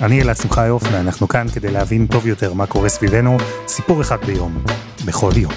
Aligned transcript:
אני 0.00 0.22
אלעד 0.22 0.36
שמחיוף, 0.36 0.82
ואנחנו 0.92 1.28
כאן 1.28 1.46
כדי 1.54 1.72
להבין 1.72 2.06
טוב 2.06 2.26
יותר 2.26 2.52
מה 2.52 2.66
קורה 2.66 2.88
סביבנו, 2.88 3.36
סיפור 3.66 4.00
אחד 4.00 4.24
ביום, 4.24 4.64
בכל 5.06 5.30
יום. 5.36 5.52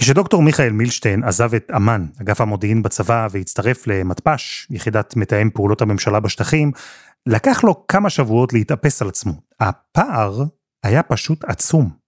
כשדוקטור 0.00 0.42
מיכאל 0.42 0.72
מילשטיין 0.72 1.24
עזב 1.24 1.54
את 1.54 1.70
אמ"ן, 1.76 2.06
אגף 2.20 2.40
המודיעין 2.40 2.82
בצבא, 2.82 3.28
והצטרף 3.30 3.86
למתפ"ש, 3.86 4.66
יחידת 4.70 5.16
מתאם 5.16 5.50
פעולות 5.50 5.82
הממשלה 5.82 6.20
בשטחים, 6.20 6.72
לקח 7.26 7.64
לו 7.64 7.86
כמה 7.86 8.10
שבועות 8.10 8.52
להתאפס 8.52 9.02
על 9.02 9.08
עצמו. 9.08 9.32
הפער 9.60 10.44
היה 10.84 11.02
פשוט 11.02 11.44
עצום. 11.44 11.99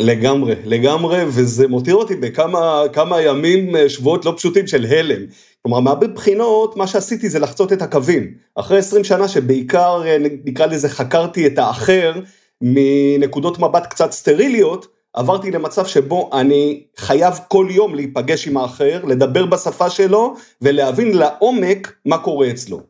לגמרי, 0.00 0.54
לגמרי, 0.64 1.24
וזה 1.26 1.68
מותיר 1.68 1.94
אותי 1.94 2.16
בכמה 2.16 2.82
כמה 2.92 3.22
ימים, 3.22 3.76
אה, 3.76 3.88
שבועות 3.88 4.24
לא 4.24 4.34
פשוטים 4.36 4.66
של 4.66 4.84
הלם. 4.84 5.22
כלומר, 5.62 5.80
מהרבה 5.80 6.06
בחינות, 6.06 6.76
מה 6.76 6.86
שעשיתי 6.86 7.28
זה 7.28 7.38
לחצות 7.38 7.72
את 7.72 7.82
הקווים. 7.82 8.34
אחרי 8.54 8.78
20 8.78 9.04
שנה 9.04 9.28
שבעיקר, 9.28 10.02
אה, 10.06 10.16
נקרא 10.44 10.66
לזה, 10.66 10.88
חקרתי 10.88 11.46
את 11.46 11.58
האחר 11.58 12.12
מנקודות 12.60 13.58
מבט 13.58 13.86
קצת 13.86 14.12
סטריליות, 14.12 14.86
עברתי 15.14 15.50
למצב 15.50 15.86
שבו 15.86 16.30
אני 16.32 16.82
חייב 16.96 17.34
כל 17.48 17.66
יום 17.70 17.94
להיפגש 17.94 18.48
עם 18.48 18.56
האחר, 18.56 19.04
לדבר 19.04 19.46
בשפה 19.46 19.90
שלו, 19.90 20.34
ולהבין 20.62 21.16
לעומק 21.16 21.94
מה 22.06 22.18
קורה 22.18 22.50
אצלו. 22.50 22.80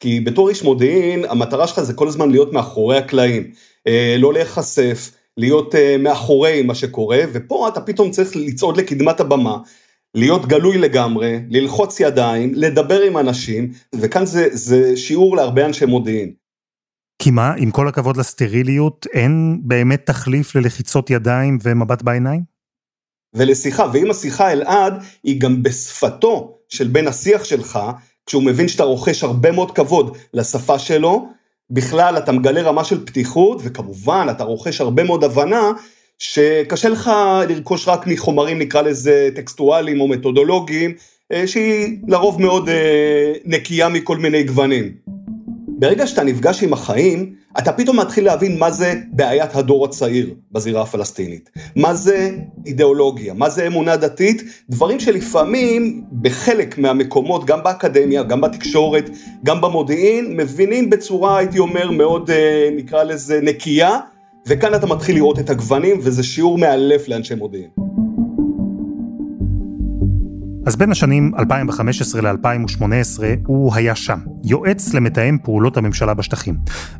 כי 0.00 0.20
בתור 0.20 0.48
איש 0.48 0.62
מודיעין, 0.62 1.24
המטרה 1.28 1.66
שלך 1.66 1.80
זה 1.80 1.94
כל 1.94 2.08
הזמן 2.08 2.30
להיות 2.30 2.52
מאחורי 2.52 2.98
הקלעים, 2.98 3.50
אה, 3.86 4.16
לא 4.18 4.32
להיחשף. 4.32 5.10
להיות 5.36 5.74
uh, 5.74 5.78
מאחורי 5.98 6.62
מה 6.62 6.74
שקורה, 6.74 7.18
ופה 7.32 7.68
אתה 7.68 7.80
פתאום 7.80 8.10
צריך 8.10 8.36
לצעוד 8.36 8.76
לקדמת 8.76 9.20
הבמה, 9.20 9.58
להיות 10.14 10.46
גלוי 10.46 10.78
לגמרי, 10.78 11.40
ללחוץ 11.50 12.00
ידיים, 12.00 12.52
לדבר 12.54 13.02
עם 13.02 13.18
אנשים, 13.18 13.72
וכאן 13.94 14.26
זה, 14.26 14.48
זה 14.52 14.96
שיעור 14.96 15.36
להרבה 15.36 15.66
אנשי 15.66 15.84
מודיעין. 15.84 16.32
כי 17.22 17.30
מה, 17.30 17.54
עם 17.56 17.70
כל 17.70 17.88
הכבוד 17.88 18.16
לסטריליות, 18.16 19.06
אין 19.12 19.60
באמת 19.62 20.06
תחליף 20.06 20.54
ללחיצות 20.54 21.10
ידיים 21.10 21.58
ומבט 21.62 22.02
בעיניים? 22.02 22.42
ולשיחה, 23.34 23.86
ואם 23.92 24.10
השיחה 24.10 24.52
אלעד 24.52 24.94
היא 25.22 25.40
גם 25.40 25.62
בשפתו 25.62 26.58
של 26.68 26.88
בן 26.88 27.06
השיח 27.06 27.44
שלך, 27.44 27.78
כשהוא 28.26 28.42
מבין 28.42 28.68
שאתה 28.68 28.82
רוכש 28.82 29.24
הרבה 29.24 29.52
מאוד 29.52 29.70
כבוד 29.74 30.16
לשפה 30.34 30.78
שלו, 30.78 31.28
בכלל 31.70 32.18
אתה 32.18 32.32
מגלה 32.32 32.62
רמה 32.62 32.84
של 32.84 33.06
פתיחות, 33.06 33.60
וכמובן 33.64 34.26
אתה 34.30 34.44
רוכש 34.44 34.80
הרבה 34.80 35.04
מאוד 35.04 35.24
הבנה, 35.24 35.72
שקשה 36.18 36.88
לך 36.88 37.10
לרכוש 37.48 37.88
רק 37.88 38.06
מחומרים 38.06 38.58
נקרא 38.58 38.82
לזה 38.82 39.28
טקסטואליים 39.34 40.00
או 40.00 40.08
מתודולוגיים, 40.08 40.94
אה, 41.32 41.46
שהיא 41.46 41.98
לרוב 42.08 42.42
מאוד 42.42 42.68
אה, 42.68 43.32
נקייה 43.44 43.88
מכל 43.88 44.16
מיני 44.16 44.42
גוונים. 44.42 44.92
ברגע 45.78 46.06
שאתה 46.06 46.24
נפגש 46.24 46.62
עם 46.62 46.72
החיים, 46.72 47.34
אתה 47.58 47.72
פתאום 47.72 48.00
מתחיל 48.00 48.24
להבין 48.24 48.58
מה 48.58 48.70
זה 48.70 48.94
בעיית 49.12 49.56
הדור 49.56 49.84
הצעיר 49.84 50.34
בזירה 50.52 50.82
הפלסטינית. 50.82 51.50
מה 51.76 51.94
זה 51.94 52.30
אידיאולוגיה, 52.66 53.34
מה 53.34 53.50
זה 53.50 53.66
אמונה 53.66 53.96
דתית, 53.96 54.42
דברים 54.70 55.00
שלפעמים 55.00 56.04
בחלק 56.22 56.78
מהמקומות, 56.78 57.44
גם 57.44 57.62
באקדמיה, 57.62 58.22
גם 58.22 58.40
בתקשורת, 58.40 59.10
גם 59.44 59.60
במודיעין, 59.60 60.36
מבינים 60.36 60.90
בצורה, 60.90 61.38
הייתי 61.38 61.58
אומר, 61.58 61.90
מאוד, 61.90 62.30
אה, 62.30 62.68
נקרא 62.76 63.02
לזה, 63.02 63.40
נקייה, 63.42 63.98
וכאן 64.46 64.74
אתה 64.74 64.86
מתחיל 64.86 65.14
לראות 65.14 65.38
את 65.38 65.50
הגוונים, 65.50 65.98
וזה 66.02 66.22
שיעור 66.22 66.58
מאלף 66.58 67.08
לאנשי 67.08 67.34
מודיעין. 67.34 67.83
אז 70.66 70.76
בין 70.76 70.90
השנים 70.90 71.32
2015 71.38 72.20
ל-2018 72.20 73.22
הוא 73.46 73.74
היה 73.74 73.94
שם, 73.94 74.18
יועץ 74.44 74.94
למתאם 74.94 75.38
פעולות 75.42 75.76
הממשלה 75.76 76.14
בשטחים. 76.14 76.56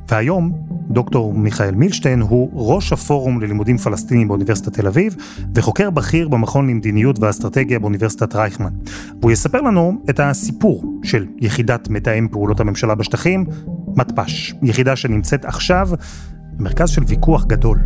והיום 0.09 0.53
דוקטור 0.91 1.35
מיכאל 1.35 1.75
מילשטיין 1.75 2.21
הוא 2.21 2.51
ראש 2.55 2.93
הפורום 2.93 3.41
ללימודים 3.41 3.79
פלסטינים 3.79 4.29
באוניברסיטת 4.29 4.73
תל 4.73 4.87
אביב, 4.87 5.17
וחוקר 5.55 5.91
בכיר 5.91 6.29
במכון 6.29 6.71
למדיניות 6.71 7.19
ואסטרטגיה 7.19 7.79
באוניברסיטת 7.79 8.35
רייכמן. 8.35 8.73
והוא 9.21 9.33
יספר 9.33 9.61
לנו 9.61 10.03
את 10.11 10.21
הסיפור 10.21 10.85
של 11.03 11.27
יחידת 11.41 11.89
מתאם 11.89 12.29
פעולות 12.31 12.61
הממשלה 12.61 12.95
בשטחים, 12.95 13.45
מתפ"ש, 13.97 14.55
יחידה 14.63 14.97
שנמצאת 14.97 15.45
עכשיו 15.45 15.89
במרכז 16.57 16.89
של 16.89 17.03
ויכוח 17.07 17.45
גדול. 17.45 17.79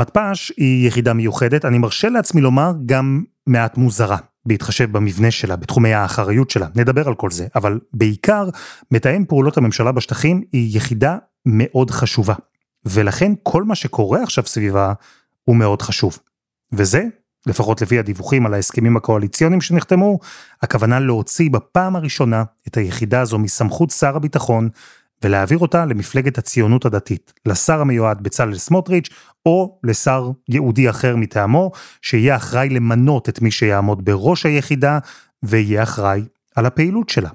מתפ"ש 0.00 0.52
היא 0.56 0.88
יחידה 0.88 1.12
מיוחדת, 1.12 1.64
אני 1.64 1.78
מרשה 1.78 2.08
לעצמי 2.08 2.40
לומר 2.40 2.72
גם 2.86 3.22
מעט 3.46 3.76
מוזרה, 3.76 4.16
בהתחשב 4.46 4.92
במבנה 4.92 5.30
שלה, 5.30 5.56
בתחומי 5.56 5.94
האחריות 5.94 6.50
שלה, 6.50 6.66
נדבר 6.74 7.08
על 7.08 7.14
כל 7.14 7.30
זה, 7.30 7.46
אבל 7.54 7.80
בעיקר, 7.94 8.48
מתאם 8.90 9.24
פעולות 9.28 9.56
הממשלה 9.56 9.92
בשטחים 9.92 10.42
היא 10.52 10.76
יחידה 10.76 11.16
מאוד 11.46 11.90
חשובה, 11.90 12.34
ולכן 12.84 13.32
כל 13.42 13.64
מה 13.64 13.74
שקורה 13.74 14.22
עכשיו 14.22 14.46
סביבה 14.46 14.92
הוא 15.44 15.56
מאוד 15.56 15.82
חשוב. 15.82 16.18
וזה, 16.72 17.04
לפחות 17.46 17.82
לפי 17.82 17.98
הדיווחים 17.98 18.46
על 18.46 18.54
ההסכמים 18.54 18.96
הקואליציוניים 18.96 19.60
שנחתמו, 19.60 20.18
הכוונה 20.62 21.00
להוציא 21.00 21.50
בפעם 21.50 21.96
הראשונה 21.96 22.44
את 22.68 22.76
היחידה 22.76 23.20
הזו 23.20 23.38
מסמכות 23.38 23.90
שר 23.90 24.16
הביטחון 24.16 24.68
ולהעביר 25.24 25.58
אותה 25.58 25.86
למפלגת 25.86 26.38
הציונות 26.38 26.84
הדתית, 26.84 27.32
לשר 27.46 27.80
המיועד 27.80 28.22
בצלאל 28.22 28.58
סמוטריץ', 28.58 29.08
או 29.46 29.80
לשר 29.84 30.30
ייעודי 30.48 30.90
אחר 30.90 31.16
מטעמו, 31.16 31.70
שיהיה 32.02 32.36
אחראי 32.36 32.68
למנות 32.68 33.28
את 33.28 33.42
מי 33.42 33.50
שיעמוד 33.50 34.04
בראש 34.04 34.46
היחידה, 34.46 34.98
ויהיה 35.42 35.82
אחראי 35.82 36.22
על 36.56 36.66
הפעילות 36.66 37.08
שלה. 37.08 37.30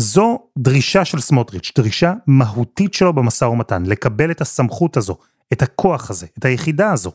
זו 0.00 0.38
דרישה 0.58 1.04
של 1.04 1.20
סמוטריץ', 1.20 1.72
דרישה 1.76 2.12
מהותית 2.26 2.94
שלו 2.94 3.12
במשא 3.12 3.44
ומתן, 3.44 3.86
לקבל 3.86 4.30
את 4.30 4.40
הסמכות 4.40 4.96
הזו, 4.96 5.16
את 5.52 5.62
הכוח 5.62 6.10
הזה, 6.10 6.26
את 6.38 6.44
היחידה 6.44 6.92
הזו, 6.92 7.12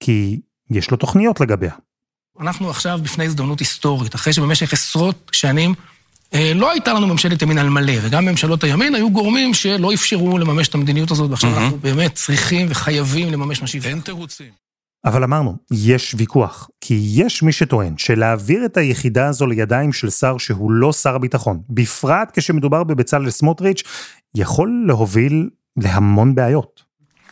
כי 0.00 0.40
יש 0.70 0.90
לו 0.90 0.96
תוכניות 0.96 1.40
לגביה. 1.40 1.72
אנחנו 2.40 2.70
עכשיו 2.70 2.98
בפני 3.02 3.24
הזדמנות 3.24 3.60
היסטורית, 3.60 4.14
אחרי 4.14 4.32
שבמשך 4.32 4.72
עשרות 4.72 5.30
שנים 5.32 5.74
לא 6.54 6.70
הייתה 6.70 6.92
לנו 6.92 7.06
ממשלת 7.06 7.42
ימין 7.42 7.58
על 7.58 7.68
מלא, 7.68 7.92
וגם 8.02 8.24
ממשלות 8.24 8.64
הימין 8.64 8.94
היו 8.94 9.10
גורמים 9.10 9.54
שלא 9.54 9.94
אפשרו 9.94 10.38
לממש 10.38 10.68
את 10.68 10.74
המדיניות 10.74 11.10
הזאת, 11.10 11.30
ועכשיו 11.30 11.50
mm-hmm. 11.50 11.60
אנחנו 11.60 11.78
באמת 11.78 12.14
צריכים 12.14 12.66
וחייבים 12.70 13.32
לממש 13.32 13.60
מה 13.60 13.66
שהבטחנו. 13.66 13.90
אין 13.90 14.00
תירוצים. 14.00 14.64
אבל 15.04 15.24
אמרנו, 15.24 15.56
יש 15.70 16.14
ויכוח, 16.18 16.68
כי 16.80 17.00
יש 17.14 17.42
מי 17.42 17.52
שטוען 17.52 17.94
שלהעביר 17.98 18.64
את 18.64 18.76
היחידה 18.76 19.28
הזו 19.28 19.46
לידיים 19.46 19.92
של 19.92 20.10
שר 20.10 20.38
שהוא 20.38 20.72
לא 20.72 20.92
שר 20.92 21.14
הביטחון, 21.14 21.60
בפרט 21.70 22.38
כשמדובר 22.38 22.84
בבצלאל 22.84 23.30
סמוטריץ', 23.30 23.82
יכול 24.34 24.84
להוביל 24.86 25.48
להמון 25.76 26.34
בעיות. 26.34 26.82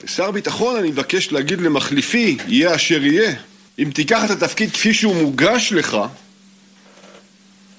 שר 0.06 0.24
הביטחון, 0.24 0.76
אני 0.76 0.90
מבקש 0.90 1.32
להגיד 1.32 1.60
למחליפי, 1.60 2.36
יהיה 2.48 2.74
אשר 2.74 3.02
יהיה, 3.02 3.34
אם 3.78 3.90
תיקח 3.94 4.24
את 4.24 4.30
התפקיד 4.30 4.70
כפי 4.70 4.94
שהוא 4.94 5.22
מוגש 5.22 5.72
לך, 5.72 5.96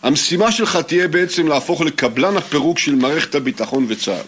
המשימה 0.03 0.51
שלך 0.51 0.77
תהיה 0.87 1.07
בעצם 1.07 1.47
להפוך 1.47 1.81
לקבלן 1.81 2.37
הפירוק 2.37 2.79
של 2.79 2.95
מערכת 2.95 3.35
הביטחון 3.35 3.85
וצה"ל. 3.89 4.25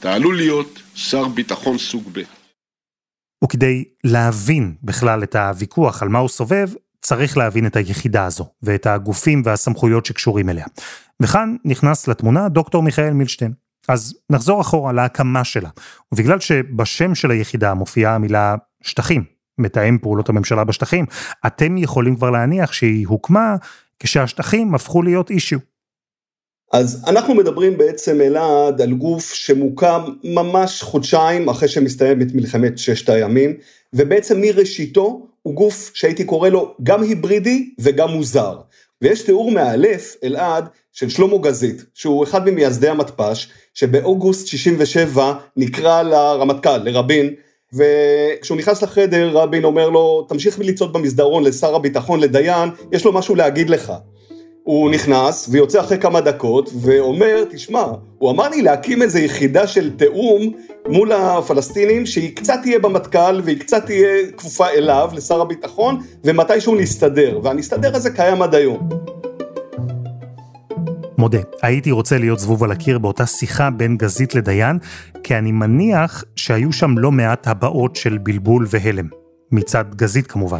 אתה 0.00 0.14
עלול 0.14 0.36
להיות 0.36 0.82
שר 0.94 1.28
ביטחון 1.28 1.78
סוג 1.78 2.08
ב'. 2.12 2.22
וכדי 3.44 3.84
להבין 4.04 4.74
בכלל 4.82 5.22
את 5.22 5.36
הוויכוח 5.36 6.02
על 6.02 6.08
מה 6.08 6.18
הוא 6.18 6.28
סובב, 6.28 6.68
צריך 7.02 7.36
להבין 7.36 7.66
את 7.66 7.76
היחידה 7.76 8.24
הזו, 8.24 8.46
ואת 8.62 8.86
הגופים 8.86 9.42
והסמכויות 9.44 10.06
שקשורים 10.06 10.48
אליה. 10.48 10.66
וכאן 11.22 11.56
נכנס 11.64 12.08
לתמונה 12.08 12.48
דוקטור 12.48 12.82
מיכאל 12.82 13.12
מילשטיין. 13.12 13.52
אז 13.88 14.14
נחזור 14.30 14.60
אחורה 14.60 14.92
להקמה 14.92 15.44
שלה, 15.44 15.68
ובגלל 16.12 16.40
שבשם 16.40 17.14
של 17.14 17.30
היחידה 17.30 17.74
מופיעה 17.74 18.14
המילה 18.14 18.54
שטחים, 18.82 19.24
מתאם 19.58 19.98
פעולות 19.98 20.28
הממשלה 20.28 20.64
בשטחים, 20.64 21.06
אתם 21.46 21.78
יכולים 21.78 22.16
כבר 22.16 22.30
להניח 22.30 22.72
שהיא 22.72 23.06
הוקמה 23.06 23.56
כשהשטחים 24.00 24.74
הפכו 24.74 25.02
להיות 25.02 25.30
אישיו. 25.30 25.58
אז 26.72 27.04
אנחנו 27.06 27.34
מדברים 27.34 27.78
בעצם 27.78 28.20
אלעד 28.20 28.80
על 28.80 28.92
גוף 28.92 29.32
שמוקם 29.34 30.02
ממש 30.24 30.82
חודשיים 30.82 31.48
אחרי 31.48 31.68
שמסתיימת 31.68 32.34
מלחמת 32.34 32.78
ששת 32.78 33.08
הימים, 33.08 33.56
ובעצם 33.92 34.40
מראשיתו 34.40 35.26
הוא 35.42 35.54
גוף 35.54 35.90
שהייתי 35.94 36.24
קורא 36.24 36.48
לו 36.48 36.74
גם 36.82 37.02
היברידי 37.02 37.70
וגם 37.80 38.10
מוזר. 38.10 38.58
ויש 39.02 39.22
תיאור 39.22 39.50
מאלף, 39.50 40.16
אלעד, 40.24 40.68
של 40.92 41.08
שלמה 41.08 41.38
גזית, 41.38 41.84
שהוא 41.94 42.24
אחד 42.24 42.50
ממייסדי 42.50 42.88
המתפ"ש, 42.88 43.48
שבאוגוסט 43.74 44.46
67 44.46 45.34
נקרא 45.56 46.02
לרמטכ"ל, 46.02 46.76
לרבין, 46.76 47.34
וכשהוא 47.74 48.58
נכנס 48.58 48.82
לחדר 48.82 49.30
רבין 49.32 49.64
אומר 49.64 49.90
לו 49.90 50.26
תמשיך 50.28 50.58
לצעוד 50.58 50.92
במסדרון 50.92 51.44
לשר 51.44 51.74
הביטחון 51.74 52.20
לדיין 52.20 52.70
יש 52.92 53.04
לו 53.04 53.12
משהו 53.12 53.34
להגיד 53.34 53.70
לך. 53.70 53.92
הוא 54.62 54.90
נכנס 54.90 55.48
ויוצא 55.50 55.80
אחרי 55.80 55.98
כמה 55.98 56.20
דקות 56.20 56.70
ואומר 56.80 57.44
תשמע 57.50 57.84
הוא 58.18 58.30
אמר 58.30 58.48
לי 58.48 58.62
להקים 58.62 59.02
איזה 59.02 59.20
יחידה 59.20 59.66
של 59.66 59.96
תיאום 59.96 60.52
מול 60.88 61.12
הפלסטינים 61.12 62.06
שהיא 62.06 62.36
קצת 62.36 62.58
תהיה 62.62 62.78
במטכ"ל 62.78 63.40
והיא 63.44 63.60
קצת 63.60 63.86
תהיה 63.86 64.32
כפופה 64.36 64.68
אליו 64.68 65.10
לשר 65.14 65.40
הביטחון 65.40 66.00
ומתישהו 66.24 66.74
נסתדר 66.74 67.40
והנסתדר 67.42 67.96
הזה 67.96 68.10
קיים 68.10 68.42
עד 68.42 68.54
היום. 68.54 68.88
מודה, 71.20 71.38
הייתי 71.62 71.90
רוצה 71.90 72.18
להיות 72.18 72.38
זבוב 72.38 72.64
על 72.64 72.70
הקיר 72.70 72.98
באותה 72.98 73.26
שיחה 73.26 73.70
בין 73.70 73.96
גזית 73.96 74.34
לדיין, 74.34 74.78
כי 75.22 75.38
אני 75.38 75.52
מניח 75.52 76.24
שהיו 76.36 76.72
שם 76.72 76.98
לא 76.98 77.12
מעט 77.12 77.48
הבעות 77.48 77.96
של 77.96 78.18
בלבול 78.18 78.66
והלם. 78.70 79.08
מצד 79.52 79.84
גזית 79.94 80.26
כמובן. 80.26 80.58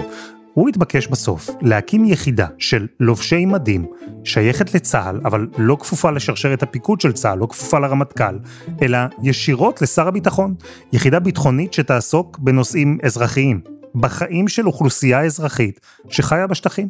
הוא 0.55 0.69
התבקש 0.69 1.07
בסוף 1.07 1.51
להקים 1.61 2.05
יחידה 2.05 2.47
של 2.59 2.87
לובשי 3.01 3.47
מדים, 3.47 3.87
שייכת 4.25 4.75
לצה"ל, 4.75 5.21
אבל 5.25 5.49
לא 5.59 5.77
כפופה 5.81 6.11
לשרשרת 6.11 6.63
הפיקוד 6.63 7.01
של 7.01 7.13
צה"ל, 7.13 7.39
לא 7.39 7.47
כפופה 7.47 7.79
לרמטכ"ל, 7.79 8.39
אלא 8.83 8.99
ישירות 9.23 9.83
לשר 9.83 10.09
הביטחון. 10.09 10.55
יחידה 10.93 11.21
ביטחונית 11.21 11.73
שתעסוק 11.73 12.39
בנושאים 12.39 12.99
אזרחיים, 13.03 13.61
בחיים 13.95 14.49
של 14.49 14.67
אוכלוסייה 14.67 15.21
אזרחית 15.21 15.81
שחיה 16.09 16.47
בשטחים. 16.47 16.89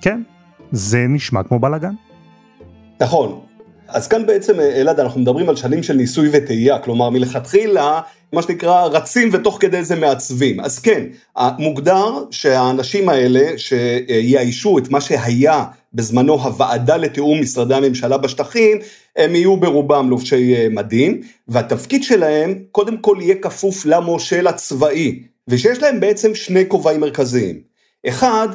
כן, 0.00 0.22
זה 0.72 1.06
נשמע 1.08 1.42
כמו 1.42 1.58
בלאגן. 1.58 1.92
נכון. 3.00 3.40
אז 3.88 4.08
כאן 4.08 4.26
בעצם, 4.26 4.60
אלעד, 4.60 5.00
אנחנו 5.00 5.20
מדברים 5.20 5.48
על 5.48 5.56
שנים 5.56 5.82
של 5.82 5.94
ניסוי 5.94 6.28
וטעייה, 6.32 6.78
כלומר 6.78 7.10
מלכתחילה, 7.10 8.00
מה 8.32 8.42
שנקרא, 8.42 8.86
רצים 8.86 9.30
ותוך 9.32 9.58
כדי 9.60 9.84
זה 9.84 9.96
מעצבים. 9.96 10.60
אז 10.60 10.78
כן, 10.78 11.02
מוגדר 11.58 12.24
שהאנשים 12.30 13.08
האלה 13.08 13.58
שיאיישו 13.58 14.78
את 14.78 14.90
מה 14.90 15.00
שהיה 15.00 15.64
בזמנו 15.94 16.34
הוועדה 16.34 16.96
לתיאום 16.96 17.40
משרדי 17.40 17.74
הממשלה 17.74 18.16
בשטחים, 18.18 18.78
הם 19.16 19.34
יהיו 19.34 19.56
ברובם 19.56 20.10
לובשי 20.10 20.68
מדים, 20.70 21.20
והתפקיד 21.48 22.04
שלהם 22.04 22.54
קודם 22.72 22.96
כל 22.96 23.16
יהיה 23.20 23.34
כפוף 23.34 23.86
למושל 23.86 24.46
הצבאי, 24.46 25.22
ושיש 25.48 25.82
להם 25.82 26.00
בעצם 26.00 26.34
שני 26.34 26.64
כובעים 26.68 27.00
מרכזיים. 27.00 27.60
אחד, 28.08 28.48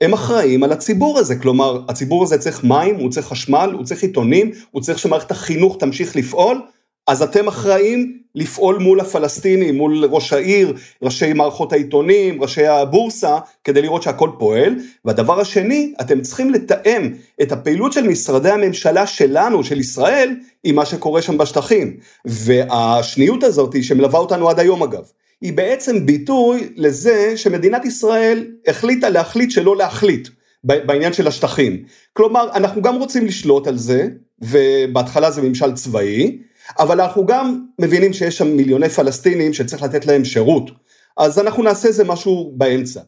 הם 0.00 0.12
אחראים 0.12 0.62
על 0.62 0.72
הציבור 0.72 1.18
הזה, 1.18 1.36
כלומר 1.36 1.80
הציבור 1.88 2.22
הזה 2.22 2.38
צריך 2.38 2.64
מים, 2.64 2.94
הוא 2.94 3.10
צריך 3.10 3.26
חשמל, 3.26 3.70
הוא 3.74 3.84
צריך 3.84 4.02
עיתונים, 4.02 4.50
הוא 4.70 4.82
צריך 4.82 4.98
שמערכת 4.98 5.30
החינוך 5.30 5.76
תמשיך 5.78 6.16
לפעול, 6.16 6.60
אז 7.06 7.22
אתם 7.22 7.48
אחראים 7.48 8.20
לפעול 8.34 8.78
מול 8.78 9.00
הפלסטינים, 9.00 9.76
מול 9.76 10.04
ראש 10.04 10.32
העיר, 10.32 10.76
ראשי 11.02 11.32
מערכות 11.32 11.72
העיתונים, 11.72 12.42
ראשי 12.42 12.66
הבורסה, 12.66 13.38
כדי 13.64 13.82
לראות 13.82 14.02
שהכל 14.02 14.30
פועל. 14.38 14.74
והדבר 15.04 15.40
השני, 15.40 15.94
אתם 16.00 16.20
צריכים 16.20 16.50
לתאם 16.50 17.14
את 17.42 17.52
הפעילות 17.52 17.92
של 17.92 18.08
משרדי 18.08 18.50
הממשלה 18.50 19.06
שלנו, 19.06 19.64
של 19.64 19.80
ישראל, 19.80 20.34
עם 20.64 20.74
מה 20.74 20.86
שקורה 20.86 21.22
שם 21.22 21.38
בשטחים. 21.38 21.96
והשניות 22.24 23.44
הזאת, 23.44 23.82
שמלווה 23.82 24.18
אותנו 24.20 24.50
עד 24.50 24.58
היום 24.58 24.82
אגב, 24.82 25.04
היא 25.40 25.52
בעצם 25.52 26.06
ביטוי 26.06 26.72
לזה 26.76 27.36
שמדינת 27.36 27.84
ישראל 27.84 28.46
החליטה 28.66 29.08
להחליט 29.08 29.50
שלא 29.50 29.76
להחליט 29.76 30.28
בעניין 30.64 31.12
של 31.12 31.26
השטחים. 31.26 31.84
כלומר, 32.12 32.48
אנחנו 32.54 32.82
גם 32.82 32.96
רוצים 32.96 33.26
לשלוט 33.26 33.66
על 33.66 33.78
זה, 33.78 34.08
ובהתחלה 34.40 35.30
זה 35.30 35.42
ממשל 35.42 35.72
צבאי, 35.72 36.38
אבל 36.78 37.00
אנחנו 37.00 37.26
גם 37.26 37.64
מבינים 37.80 38.12
שיש 38.12 38.38
שם 38.38 38.56
מיליוני 38.56 38.88
פלסטינים 38.88 39.52
שצריך 39.52 39.82
לתת 39.82 40.06
להם 40.06 40.24
שירות. 40.24 40.70
אז 41.16 41.38
אנחנו 41.38 41.62
נעשה 41.62 41.88
איזה 41.88 42.04
משהו 42.04 42.52
באמצע. 42.56 43.00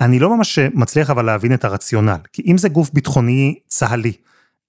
אני 0.00 0.18
לא 0.18 0.36
ממש 0.36 0.58
מצליח 0.58 1.10
אבל 1.10 1.24
להבין 1.24 1.54
את 1.54 1.64
הרציונל, 1.64 2.18
כי 2.32 2.42
אם 2.46 2.58
זה 2.58 2.68
גוף 2.68 2.90
ביטחוני 2.90 3.58
צה"לי, 3.66 4.12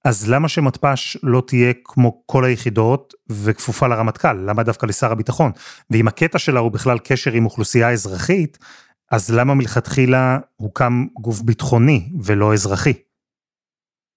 אז 0.06 0.30
למה 0.30 0.48
שמתפ"ש 0.48 1.18
לא 1.24 1.44
תהיה 1.48 1.74
כמו 1.84 2.24
כל 2.26 2.46
היחידות 2.46 3.14
וכפופה 3.30 3.88
לרמטכ"ל? 3.88 4.34
למה 4.34 4.64
דווקא 4.64 4.86
לשר 4.86 5.12
הביטחון? 5.12 5.52
ואם 5.90 6.08
הקטע 6.08 6.40
שלה 6.40 6.60
הוא 6.60 6.72
בכלל 6.72 7.00
קשר 7.00 7.32
עם 7.32 7.46
אוכלוסייה 7.46 7.92
אזרחית, 7.92 8.58
אז 9.12 9.30
למה 9.30 9.54
מלכתחילה 9.54 10.40
הוקם 10.56 11.06
גוף 11.22 11.42
ביטחוני 11.42 12.10
ולא 12.24 12.54
אזרחי? 12.54 12.94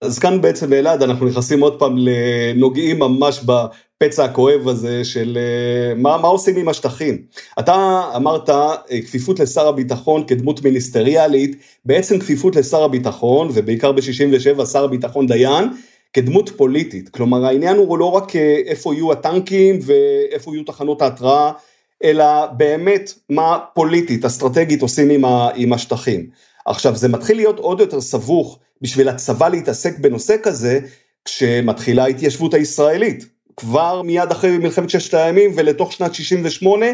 אז 0.02 0.18
כאן 0.18 0.40
בעצם 0.40 0.70
באלעד 0.70 1.02
אנחנו 1.02 1.26
נכנסים 1.26 1.60
עוד 1.60 1.78
פעם 1.78 1.96
לנוגעים 1.98 2.98
ממש 2.98 3.40
בפצע 3.40 4.24
הכואב 4.24 4.68
הזה 4.68 5.04
של 5.04 5.38
אה, 5.40 5.94
מה, 5.94 6.18
מה 6.18 6.28
עושים 6.28 6.56
עם 6.56 6.68
השטחים. 6.68 7.18
אתה 7.58 8.02
אמרת 8.16 8.50
אה, 8.50 8.74
כפיפות 9.06 9.40
לשר 9.40 9.68
הביטחון 9.68 10.24
כדמות 10.26 10.62
מיניסטריאלית, 10.62 11.56
בעצם 11.84 12.18
כפיפות 12.18 12.56
לשר 12.56 12.82
הביטחון 12.82 13.48
ובעיקר 13.54 13.92
ב-67 13.92 14.66
שר 14.66 14.84
הביטחון 14.84 15.26
דיין, 15.26 15.64
כדמות 16.12 16.50
פוליטית. 16.56 17.08
כלומר 17.08 17.46
העניין 17.46 17.76
הוא 17.76 17.98
לא 17.98 18.10
רק 18.10 18.36
אה, 18.36 18.60
איפה 18.66 18.94
יהיו 18.94 19.12
הטנקים 19.12 19.78
ואיפה 19.82 20.54
יהיו 20.54 20.64
תחנות 20.64 21.02
ההתראה, 21.02 21.52
אלא 22.04 22.46
באמת 22.46 23.12
מה 23.30 23.58
פוליטית, 23.74 24.24
אסטרטגית 24.24 24.82
עושים 24.82 25.10
עם, 25.10 25.24
ה, 25.24 25.48
עם 25.54 25.72
השטחים. 25.72 26.26
עכשיו 26.66 26.96
זה 26.96 27.08
מתחיל 27.08 27.36
להיות 27.36 27.58
עוד 27.58 27.80
יותר 27.80 28.00
סבוך 28.00 28.58
בשביל 28.82 29.08
הצבא 29.08 29.48
להתעסק 29.48 29.98
בנושא 29.98 30.36
כזה, 30.42 30.80
כשמתחילה 31.24 32.04
ההתיישבות 32.04 32.54
הישראלית. 32.54 33.24
כבר 33.56 34.02
מיד 34.02 34.30
אחרי 34.30 34.58
מלחמת 34.58 34.90
ששת 34.90 35.14
הימים 35.14 35.50
ולתוך 35.54 35.92
שנת 35.92 36.14
68, 36.14 36.86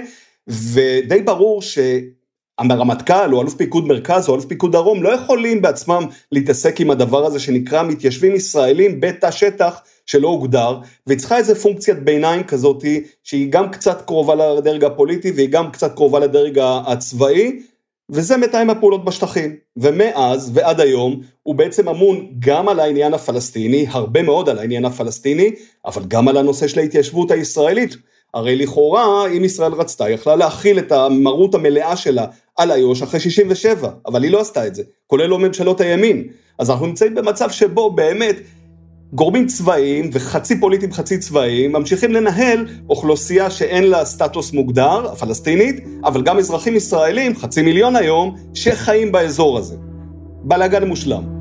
ודי 0.49 1.23
ברור 1.23 1.62
שהרמטכ"ל 1.62 3.35
או 3.35 3.43
אלוף 3.43 3.55
פיקוד 3.55 3.87
מרכז 3.87 4.29
או 4.29 4.35
אלוף 4.35 4.44
פיקוד 4.44 4.73
דרום 4.73 5.02
לא 5.02 5.08
יכולים 5.08 5.62
בעצמם 5.62 6.06
להתעסק 6.32 6.81
עם 6.81 6.90
הדבר 6.90 7.26
הזה 7.26 7.40
שנקרא 7.40 7.82
מתיישבים 7.82 8.35
ישראלים 8.35 9.00
בתא 9.00 9.31
שטח 9.31 9.81
שלא 10.06 10.29
הוגדר, 10.29 10.79
והיא 11.06 11.19
צריכה 11.19 11.37
איזה 11.37 11.55
פונקציית 11.55 11.99
ביניים 11.99 12.44
כזאתי 12.44 13.05
שהיא 13.23 13.52
גם 13.52 13.70
קצת 13.70 14.06
קרובה 14.06 14.35
לדרג 14.35 14.85
הפוליטי 14.85 15.31
והיא 15.31 15.49
גם 15.49 15.70
קצת 15.70 15.94
קרובה 15.94 16.19
לדרג 16.19 16.58
הצבאי, 16.87 17.61
וזה 18.10 18.37
מתאם 18.37 18.70
הפעולות 18.70 19.05
בשטחים, 19.05 19.56
ומאז 19.76 20.50
ועד 20.54 20.80
היום 20.80 21.21
הוא 21.42 21.54
בעצם 21.54 21.88
אמון 21.88 22.26
גם 22.38 22.68
על 22.68 22.80
העניין 22.80 23.14
הפלסטיני, 23.14 23.87
הרבה 23.88 24.23
מאוד 24.23 24.49
על 24.49 24.59
העניין 24.59 24.85
הפלסטיני, 24.85 25.50
אבל 25.85 26.02
גם 26.09 26.28
על 26.28 26.37
הנושא 26.37 26.68
של 26.68 26.80
ההתיישבות 26.80 27.30
הישראלית. 27.30 27.97
הרי 28.35 28.56
לכאורה, 28.56 29.28
אם 29.28 29.44
ישראל 29.44 29.73
רצתה, 29.73 30.11
יכלה 30.11 30.37
להכיל 30.37 30.78
את 30.78 30.92
המרות 30.92 31.54
המלאה 31.54 31.97
שלה 31.97 32.26
על 32.56 32.73
איו"ש 32.73 33.02
אחרי 33.02 33.21
67, 33.21 33.90
אבל 34.06 34.23
היא 34.23 34.30
לא 34.30 34.40
עשתה 34.40 34.66
את 34.66 34.75
זה, 34.75 34.82
כולל 35.06 35.26
לא 35.26 35.38
ממשלות 35.38 35.80
הימין. 35.80 36.28
אז 36.59 36.71
אנחנו 36.71 36.87
נמצאים 36.87 37.14
במצב 37.14 37.50
שבו 37.50 37.90
באמת 37.90 38.37
גורמים 39.12 39.46
צבאיים 39.46 40.10
וחצי 40.12 40.60
פוליטיים 40.60 40.92
חצי 40.92 41.18
צבאיים 41.18 41.72
ממשיכים 41.72 42.12
לנהל 42.12 42.66
אוכלוסייה 42.88 43.50
שאין 43.50 43.84
לה 43.84 44.04
סטטוס 44.04 44.52
מוגדר, 44.52 45.12
הפלסטינית, 45.12 45.84
אבל 46.04 46.22
גם 46.22 46.38
אזרחים 46.38 46.76
ישראלים, 46.76 47.36
חצי 47.36 47.62
מיליון 47.62 47.96
היום, 47.96 48.36
שחיים 48.54 49.12
באזור 49.12 49.58
הזה. 49.58 49.76
בלאגן 50.42 50.88
מושלם. 50.88 51.38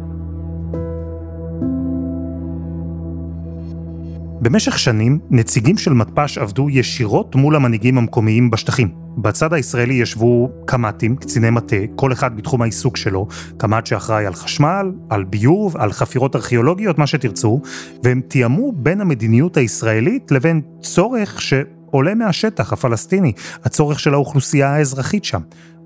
במשך 4.49 4.79
שנים, 4.79 5.19
נציגים 5.29 5.77
של 5.77 5.93
מתפ"ש 5.93 6.37
עבדו 6.37 6.69
ישירות 6.69 7.35
מול 7.35 7.55
המנהיגים 7.55 7.97
המקומיים 7.97 8.49
בשטחים. 8.49 8.89
בצד 9.17 9.53
הישראלי 9.53 9.93
ישבו 9.93 10.51
קמ"טים, 10.65 11.15
קציני 11.15 11.49
מטה, 11.49 11.75
כל 11.95 12.13
אחד 12.13 12.37
בתחום 12.37 12.61
העיסוק 12.61 12.97
שלו, 12.97 13.27
קמ"ט 13.57 13.85
שאחראי 13.85 14.25
על 14.25 14.33
חשמל, 14.33 14.91
על 15.09 15.23
ביוב, 15.23 15.77
על 15.77 15.91
חפירות 15.91 16.35
ארכיאולוגיות, 16.35 16.97
מה 16.97 17.07
שתרצו, 17.07 17.61
והם 18.03 18.21
תיאמו 18.27 18.71
בין 18.71 19.01
המדיניות 19.01 19.57
הישראלית 19.57 20.31
לבין 20.31 20.61
צורך 20.81 21.41
שעולה 21.41 22.15
מהשטח 22.15 22.73
הפלסטיני, 22.73 23.31
הצורך 23.63 23.99
של 23.99 24.13
האוכלוסייה 24.13 24.75
האזרחית 24.75 25.25
שם. 25.25 25.41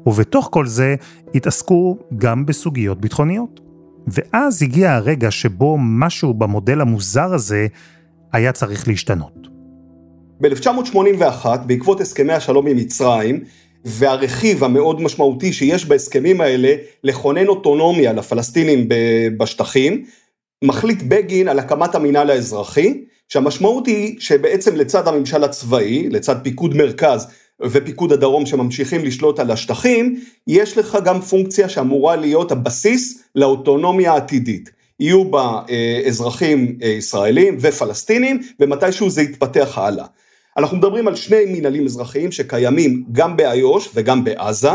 ובתוך 0.05 0.49
כל 0.51 0.65
זה 0.65 0.95
התעסקו 1.35 1.97
גם 2.17 2.45
בסוגיות 2.45 3.01
ביטחוניות. 3.01 3.59
ואז 4.07 4.63
הגיע 4.63 4.93
הרגע 4.93 5.31
שבו 5.31 5.77
משהו 5.79 6.33
במודל 6.33 6.81
המוזר 6.81 7.33
הזה 7.33 7.67
היה 8.33 8.51
צריך 8.51 8.87
להשתנות. 8.87 9.47
ב-1981, 10.41 11.47
בעקבות 11.65 12.01
הסכמי 12.01 12.33
השלום 12.33 12.67
עם 12.67 12.77
מצרים, 12.77 13.43
והרכיב 13.85 14.63
המאוד 14.63 15.01
משמעותי 15.01 15.53
שיש 15.53 15.85
בהסכמים 15.85 16.41
האלה 16.41 16.75
לכונן 17.03 17.47
אוטונומיה 17.47 18.13
לפלסטינים 18.13 18.87
בשטחים, 19.37 20.05
מחליט 20.63 21.01
בגין 21.07 21.47
על 21.47 21.59
הקמת 21.59 21.95
המינהל 21.95 22.29
האזרחי, 22.29 23.03
שהמשמעות 23.29 23.87
היא 23.87 24.15
שבעצם 24.19 24.75
לצד 24.75 25.07
הממשל 25.07 25.43
הצבאי, 25.43 26.09
לצד 26.09 26.35
פיקוד 26.43 26.75
מרכז 26.75 27.27
ופיקוד 27.61 28.11
הדרום 28.11 28.45
שממשיכים 28.45 29.05
לשלוט 29.05 29.39
על 29.39 29.51
השטחים, 29.51 30.19
יש 30.47 30.77
לך 30.77 30.97
גם 31.05 31.21
פונקציה 31.21 31.69
שאמורה 31.69 32.15
להיות 32.15 32.51
הבסיס 32.51 33.23
לאוטונומיה 33.35 34.13
העתידית. 34.13 34.80
יהיו 35.01 35.31
בה 35.31 35.61
אה, 35.69 36.01
אזרחים 36.07 36.77
אה, 36.83 36.87
ישראלים 36.87 37.57
ופלסטינים, 37.59 38.41
ומתישהו 38.59 39.09
זה 39.09 39.21
יתפתח 39.21 39.77
הלאה. 39.77 40.05
אנחנו 40.57 40.77
מדברים 40.77 41.07
על 41.07 41.15
שני 41.15 41.45
מנהלים 41.47 41.85
אזרחיים 41.85 42.31
שקיימים 42.31 43.03
גם 43.11 43.37
באיו"ש 43.37 43.89
וגם 43.95 44.23
בעזה, 44.23 44.69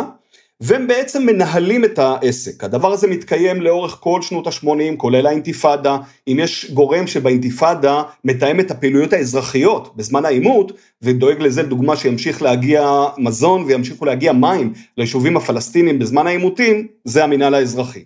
והם 0.61 0.87
בעצם 0.87 1.27
מנהלים 1.27 1.85
את 1.85 1.99
העסק. 1.99 2.65
הדבר 2.65 2.93
הזה 2.93 3.07
מתקיים 3.07 3.63
לאורך 3.63 3.97
כל 4.01 4.23
שנות 4.23 4.47
ה-80, 4.47 4.97
כולל 4.97 5.27
האינתיפאדה. 5.27 5.97
אם 6.29 6.37
יש 6.41 6.71
גורם 6.71 7.07
שבאינתיפאדה 7.07 8.03
מתאם 8.25 8.61
את 8.61 8.71
הפעילויות 8.71 9.13
האזרחיות 9.13 9.97
בזמן 9.97 10.25
העימות, 10.25 10.73
ודואג 11.03 11.41
לזה 11.41 11.63
דוגמה 11.63 11.97
שימשיך 11.97 12.43
להגיע 12.43 13.05
מזון 13.19 13.63
וימשיכו 13.63 14.05
להגיע 14.05 14.33
מים 14.33 14.73
ליישובים 14.97 15.37
הפלסטינים 15.37 15.99
בזמן 15.99 16.27
העימותים, 16.27 16.87
זה 17.05 17.25
המינהל 17.25 17.55
האזרחי. 17.55 18.05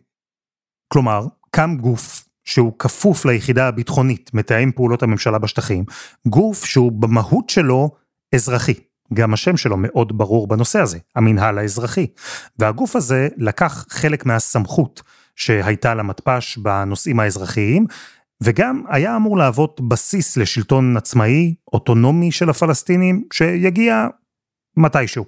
כלומר, 0.93 1.27
קם 1.51 1.77
גוף 1.81 2.25
שהוא 2.45 2.73
כפוף 2.79 3.25
ליחידה 3.25 3.69
הביטחונית, 3.69 4.31
מתאם 4.35 4.73
פעולות 4.73 5.03
הממשלה 5.03 5.39
בשטחים, 5.39 5.85
גוף 6.27 6.65
שהוא 6.65 6.93
במהות 6.93 7.51
שלו 7.51 7.91
אזרחי. 8.35 8.75
גם 9.15 9.35
השם 9.35 9.57
שלו 9.57 9.77
מאוד 9.79 10.19
ברור 10.19 10.47
בנושא 10.47 10.81
הזה, 10.81 10.99
המינהל 11.17 11.59
האזרחי. 11.59 12.07
והגוף 12.59 12.97
הזה 12.97 13.29
לקח 13.37 13.87
חלק 13.89 14.27
מהסמכות 14.27 15.03
שהייתה 15.37 15.95
למתפ"ש 15.95 16.59
בנושאים 16.59 17.21
האזרחיים, 17.21 17.87
וגם 18.43 18.83
היה 18.89 19.17
אמור 19.17 19.39
להוות 19.39 19.81
בסיס 19.89 20.37
לשלטון 20.37 20.97
עצמאי, 20.97 21.55
אוטונומי 21.73 22.33
של 22.33 22.51
הפלסטינים, 22.51 23.25
שיגיע 23.33 24.07
מתישהו. 24.77 25.25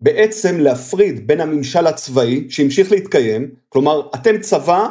בעצם 0.00 0.58
להפריד 0.58 1.26
בין 1.26 1.40
הממשל 1.40 1.86
הצבאי 1.86 2.46
שהמשיך 2.50 2.92
להתקיים, 2.92 3.50
כלומר 3.68 4.08
אתם 4.14 4.40
צבא, 4.40 4.88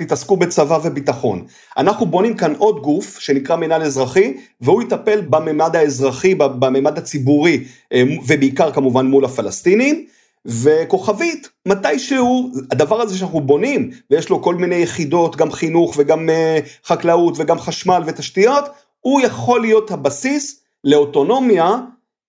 תתעסקו 0.00 0.36
בצבא 0.36 0.78
וביטחון. 0.84 1.44
אנחנו 1.76 2.06
בונים 2.06 2.36
כאן 2.36 2.54
עוד 2.58 2.82
גוף 2.82 3.18
שנקרא 3.18 3.56
מנהל 3.56 3.82
אזרחי, 3.82 4.34
והוא 4.60 4.82
יטפל 4.82 5.20
בממד 5.20 5.76
האזרחי, 5.76 6.34
בממד 6.34 6.98
הציבורי, 6.98 7.64
אה, 7.92 8.02
ובעיקר 8.26 8.72
כמובן 8.72 9.06
מול 9.06 9.24
הפלסטינים. 9.24 10.06
וכוכבית, 10.46 11.48
מתישהו, 11.66 12.50
הדבר 12.70 13.00
הזה 13.00 13.18
שאנחנו 13.18 13.40
בונים, 13.40 13.90
ויש 14.10 14.28
לו 14.28 14.42
כל 14.42 14.54
מיני 14.54 14.76
יחידות, 14.76 15.36
גם 15.36 15.52
חינוך 15.52 15.94
וגם 15.98 16.28
uh, 16.28 16.88
חקלאות 16.88 17.34
וגם 17.38 17.58
חשמל 17.58 18.02
ותשתיות, 18.06 18.64
הוא 19.00 19.20
יכול 19.20 19.60
להיות 19.60 19.90
הבסיס 19.90 20.60
לאוטונומיה 20.84 21.76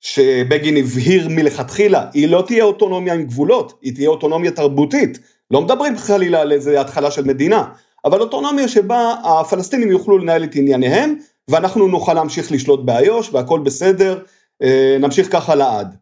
שבגין 0.02 0.78
הבהיר 0.78 1.30
מלכתחילה, 1.30 2.06
היא 2.14 2.28
לא 2.28 2.44
תהיה 2.48 2.64
אוטונומיה 2.64 3.14
עם 3.14 3.24
גבולות, 3.24 3.80
היא 3.82 3.96
תהיה 3.96 4.10
אוטונומיה 4.10 4.52
תרבותית. 4.52 5.20
לא 5.52 5.62
מדברים 5.62 5.98
חלילה 5.98 6.42
על 6.42 6.52
איזה 6.52 6.82
התחלה 6.82 7.12
של 7.12 7.24
מדינה, 7.24 7.66
אבל 8.06 8.22
אוטונומיה 8.22 8.68
שבה 8.68 9.14
הפלסטינים 9.24 9.92
יוכלו 9.92 10.18
לנהל 10.18 10.44
את 10.44 10.56
ענייניהם, 10.56 11.16
ואנחנו 11.50 11.88
נוכל 11.88 12.14
להמשיך 12.14 12.52
לשלוט 12.52 12.86
באיו"ש 12.86 13.30
והכל 13.34 13.60
בסדר, 13.60 14.24
אה, 14.64 14.98
נמשיך 15.00 15.32
ככה 15.32 15.56
לעד. 15.56 15.96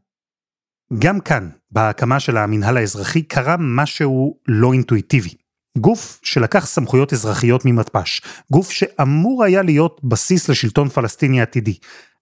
גם 0.99 1.19
כאן, 1.19 1.49
בהקמה 1.71 2.19
של 2.19 2.37
המינהל 2.37 2.77
האזרחי, 2.77 3.21
קרה 3.21 3.55
משהו 3.59 4.35
לא 4.47 4.73
אינטואיטיבי. 4.73 5.33
גוף 5.77 6.19
שלקח 6.23 6.65
סמכויות 6.65 7.13
אזרחיות 7.13 7.65
ממתפ"ש, 7.65 8.21
גוף 8.51 8.71
שאמור 8.71 9.43
היה 9.43 9.61
להיות 9.61 10.01
בסיס 10.03 10.49
לשלטון 10.49 10.89
פלסטיני 10.89 11.41
עתידי, 11.41 11.77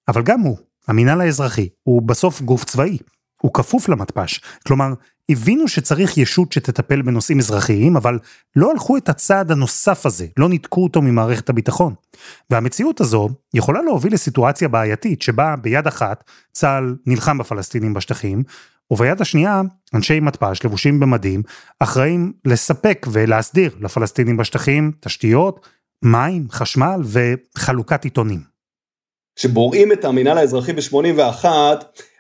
אבל 0.08 0.22
גם 0.22 0.40
הוא, 0.40 0.58
המינהל 0.88 1.22
האזרחי, 1.22 1.70
הוא 1.84 2.02
בסוף 2.02 2.42
גוף 2.42 2.64
צבאי. 2.64 2.98
הוא 3.42 3.54
כפוף 3.54 3.90
למתפ"ש, 3.90 4.40
כלומר, 4.68 4.94
הבינו 5.30 5.68
שצריך 5.68 6.18
ישות 6.18 6.52
שתטפל 6.52 7.02
בנושאים 7.02 7.40
אזרחיים, 7.40 7.98
אבל 7.98 8.20
לא 8.56 8.72
הלכו 8.72 8.98
את 8.98 9.10
הצעד 9.10 9.52
הנוסף 9.52 10.06
הזה, 10.06 10.28
לא 10.38 10.50
ניתקו 10.50 10.84
אותו 10.84 11.02
ממערכת 11.02 11.50
הביטחון. 11.50 11.94
והמציאות 12.50 13.02
הזו 13.02 13.30
יכולה 13.54 13.82
להוביל 13.82 14.14
לסיטואציה 14.14 14.68
בעייתית, 14.68 15.22
שבה 15.22 15.56
ביד 15.56 15.88
אחת 15.88 16.24
צה"ל 16.52 16.96
נלחם 17.06 17.38
בפלסטינים 17.38 17.94
בשטחים, 17.94 18.44
וביד 18.92 19.22
השנייה, 19.22 19.62
אנשי 19.94 20.20
מתפ"ש 20.20 20.66
לבושים 20.66 21.00
במדים, 21.00 21.42
אחראים 21.80 22.34
לספק 22.46 23.08
ולהסדיר 23.12 23.76
לפלסטינים 23.82 24.38
בשטחים 24.38 24.92
תשתיות, 25.00 25.68
מים, 26.04 26.48
חשמל 26.52 27.02
וחלוקת 27.04 28.04
עיתונים. 28.04 28.57
כשבוראים 29.38 29.92
את 29.92 30.06
המינהל 30.06 30.38
האזרחי 30.38 30.74
ב-81, 30.74 31.46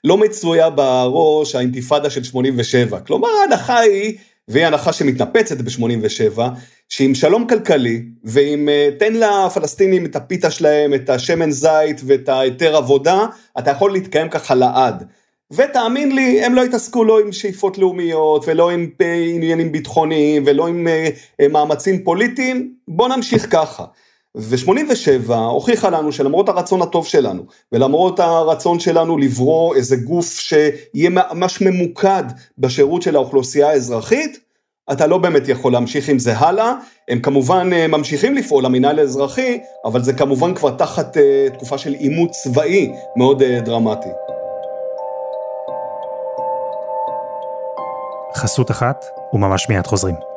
לא 0.04 0.18
מצויה 0.18 0.70
בראש 0.70 1.56
האינתיפאדה 1.56 2.10
של 2.10 2.24
87. 2.24 3.00
כלומר 3.00 3.28
ההנחה 3.42 3.80
היא, 3.80 4.18
והיא 4.48 4.66
הנחה 4.66 4.94
שמתנפצת 4.94 5.62
ב-87, 5.62 6.40
שעם 6.90 7.16
שלום 7.16 7.48
כלכלי, 7.48 8.04
ואם 8.24 8.70
אה, 8.70 8.90
תן 9.00 9.14
לפלסטינים 9.14 10.06
את 10.06 10.16
הפיתה 10.16 10.52
שלהם, 10.52 10.94
את 10.94 11.10
השמן 11.10 11.52
זית 11.52 12.02
ואת 12.06 12.30
ההיתר 12.30 12.76
עבודה, 12.76 13.26
אתה 13.60 13.72
יכול 13.72 13.94
להתקיים 13.94 14.30
ככה 14.30 14.56
לעד. 14.56 15.04
ותאמין 15.54 16.16
לי, 16.16 16.46
הם 16.46 16.54
לא 16.54 16.64
התעסקו 16.64 17.04
לא 17.04 17.20
עם 17.20 17.32
שאיפות 17.32 17.78
לאומיות, 17.78 18.46
ולא 18.48 18.70
עם 18.70 18.90
אה, 19.02 19.14
עניינים 19.36 19.72
ביטחוניים, 19.72 20.44
ולא 20.46 20.68
עם 20.68 20.88
אה, 20.88 21.48
מאמצים 21.48 22.04
פוליטיים, 22.04 22.74
בוא 22.88 23.08
נמשיך 23.08 23.52
ככה. 23.52 23.86
ו-87 24.38 25.34
הוכיחה 25.34 25.90
לנו 25.90 26.12
שלמרות 26.12 26.50
הרצון 26.50 26.82
הטוב 26.82 27.08
שלנו, 27.08 27.44
ולמרות 27.72 28.20
הרצון 28.20 28.80
שלנו 28.80 29.18
לברוא 29.18 29.76
איזה 29.76 29.96
גוף 29.96 30.40
שיהיה 30.40 31.10
ממש 31.10 31.62
ממוקד 31.62 32.24
בשירות 32.58 33.02
של 33.02 33.16
האוכלוסייה 33.16 33.70
האזרחית, 33.70 34.40
אתה 34.92 35.08
לא 35.08 35.18
באמת 35.18 35.48
יכול 35.48 35.72
להמשיך 35.72 36.10
עם 36.10 36.20
זה 36.20 36.38
הלאה. 36.38 36.74
הם 37.10 37.20
כמובן 37.20 37.70
אה, 37.74 37.88
ממשיכים 37.88 38.36
לפעול, 38.36 38.66
המינהל 38.66 39.00
האזרחי, 39.00 39.60
אבל 39.86 40.04
זה 40.04 40.14
כמובן 40.14 40.54
כבר 40.54 40.72
תחת 40.72 41.18
uh, 41.18 41.54
תקופה 41.54 41.78
של 41.78 41.94
עימות 41.94 42.32
צבאי 42.32 42.92
מאוד 43.16 43.42
uh, 43.42 43.46
דרמטי. 43.66 44.10
חסות 48.36 48.72
אחת, 48.72 49.06
וממש 49.34 49.70
מיד 49.70 49.88
חוזרים. 49.88 50.37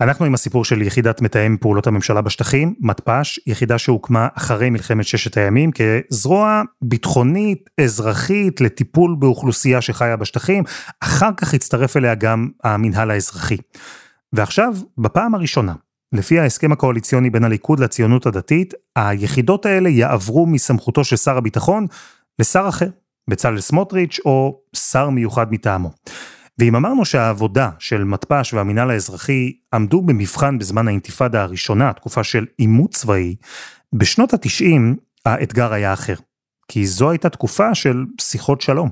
אנחנו 0.00 0.24
עם 0.24 0.34
הסיפור 0.34 0.64
של 0.64 0.82
יחידת 0.82 1.20
מתאם 1.22 1.56
פעולות 1.60 1.86
הממשלה 1.86 2.20
בשטחים, 2.20 2.74
מתפ"ש, 2.80 3.40
יחידה 3.46 3.78
שהוקמה 3.78 4.28
אחרי 4.34 4.70
מלחמת 4.70 5.04
ששת 5.04 5.36
הימים 5.36 5.70
כזרוע 5.72 6.62
ביטחונית, 6.82 7.70
אזרחית, 7.80 8.60
לטיפול 8.60 9.16
באוכלוסייה 9.18 9.80
שחיה 9.80 10.16
בשטחים, 10.16 10.64
אחר 11.00 11.30
כך 11.36 11.54
הצטרף 11.54 11.96
אליה 11.96 12.14
גם 12.14 12.48
המינהל 12.64 13.10
האזרחי. 13.10 13.56
ועכשיו, 14.32 14.74
בפעם 14.98 15.34
הראשונה, 15.34 15.74
לפי 16.12 16.38
ההסכם 16.38 16.72
הקואליציוני 16.72 17.30
בין 17.30 17.44
הליכוד 17.44 17.80
לציונות 17.80 18.26
הדתית, 18.26 18.74
היחידות 18.96 19.66
האלה 19.66 19.88
יעברו 19.88 20.46
מסמכותו 20.46 21.04
של 21.04 21.16
שר 21.16 21.36
הביטחון 21.36 21.86
לשר 22.38 22.68
אחר, 22.68 22.88
בצלאל 23.30 23.60
סמוטריץ' 23.60 24.18
או 24.24 24.60
שר 24.76 25.10
מיוחד 25.10 25.52
מטעמו. 25.52 25.90
ואם 26.58 26.76
אמרנו 26.76 27.04
שהעבודה 27.04 27.70
של 27.78 28.04
מתפ"ש 28.04 28.54
והמינהל 28.54 28.90
האזרחי 28.90 29.52
עמדו 29.74 30.02
במבחן 30.02 30.58
בזמן 30.58 30.88
האינתיפאדה 30.88 31.42
הראשונה, 31.42 31.92
תקופה 31.92 32.24
של 32.24 32.46
עימות 32.56 32.90
צבאי, 32.90 33.36
בשנות 33.92 34.34
התשעים 34.34 34.96
האתגר 35.26 35.72
היה 35.72 35.92
אחר. 35.92 36.14
כי 36.68 36.86
זו 36.86 37.10
הייתה 37.10 37.28
תקופה 37.28 37.74
של 37.74 38.04
שיחות 38.20 38.60
שלום. 38.60 38.90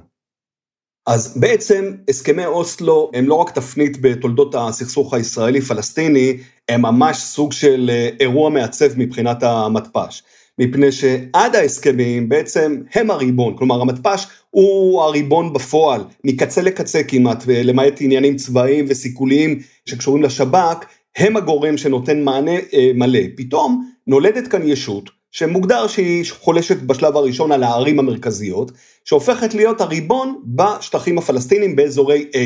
אז 1.07 1.39
בעצם 1.41 1.93
הסכמי 2.11 2.47
אוסלו 2.47 3.11
הם 3.15 3.29
לא 3.29 3.35
רק 3.35 3.51
תפנית 3.51 4.01
בתולדות 4.01 4.55
הסכסוך 4.59 5.15
הישראלי-פלסטיני, 5.15 6.37
הם 6.69 6.83
ממש 6.83 7.17
סוג 7.17 7.53
של 7.53 7.91
אה, 7.93 8.09
אירוע 8.21 8.51
מעצב 8.51 8.87
מבחינת 8.97 9.43
המתפ"ש. 9.43 10.23
מפני 10.59 10.93
שעד 10.93 11.57
ההסכמים 11.57 12.29
בעצם 12.29 12.83
הם 12.95 13.11
הריבון, 13.11 13.57
כלומר 13.57 13.81
המתפ"ש 13.81 14.27
הוא 14.51 15.03
הריבון 15.03 15.53
בפועל, 15.53 16.05
מקצה 16.25 16.63
לקצה 16.63 17.03
כמעט, 17.03 17.45
למעט 17.49 18.01
עניינים 18.01 18.37
צבאיים 18.37 18.85
וסיכוליים 18.89 19.59
שקשורים 19.87 20.23
לשב"כ, 20.23 20.85
הם 21.17 21.37
הגורם 21.37 21.77
שנותן 21.77 22.23
מענה 22.23 22.57
אה, 22.75 22.91
מלא. 22.95 23.21
פתאום 23.37 23.91
נולדת 24.07 24.49
כאן 24.49 24.69
ישות 24.69 25.11
שמוגדר 25.33 25.87
שהיא 25.87 26.25
חולשת 26.39 26.83
בשלב 26.83 27.17
הראשון 27.17 27.53
על 27.53 27.63
הערים 27.63 27.99
המרכזיות, 27.99 28.73
שהופכת 29.05 29.55
להיות 29.55 29.81
הריבון 29.81 30.43
בשטחים 30.47 31.19
הפלסטינים 31.19 31.77
באזורי 31.77 32.27
A. 32.33 32.39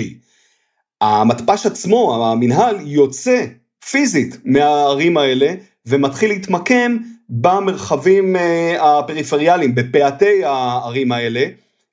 המתפ"ש 1.00 1.66
עצמו, 1.66 2.26
המנהל, 2.26 2.76
יוצא 2.80 3.44
פיזית 3.90 4.36
מהערים 4.44 5.16
האלה 5.16 5.54
ומתחיל 5.86 6.30
להתמקם 6.30 6.96
במרחבים 7.30 8.36
אה, 8.36 8.98
הפריפריאליים, 8.98 9.74
בפאתי 9.74 10.44
הערים 10.44 11.12
האלה, 11.12 11.44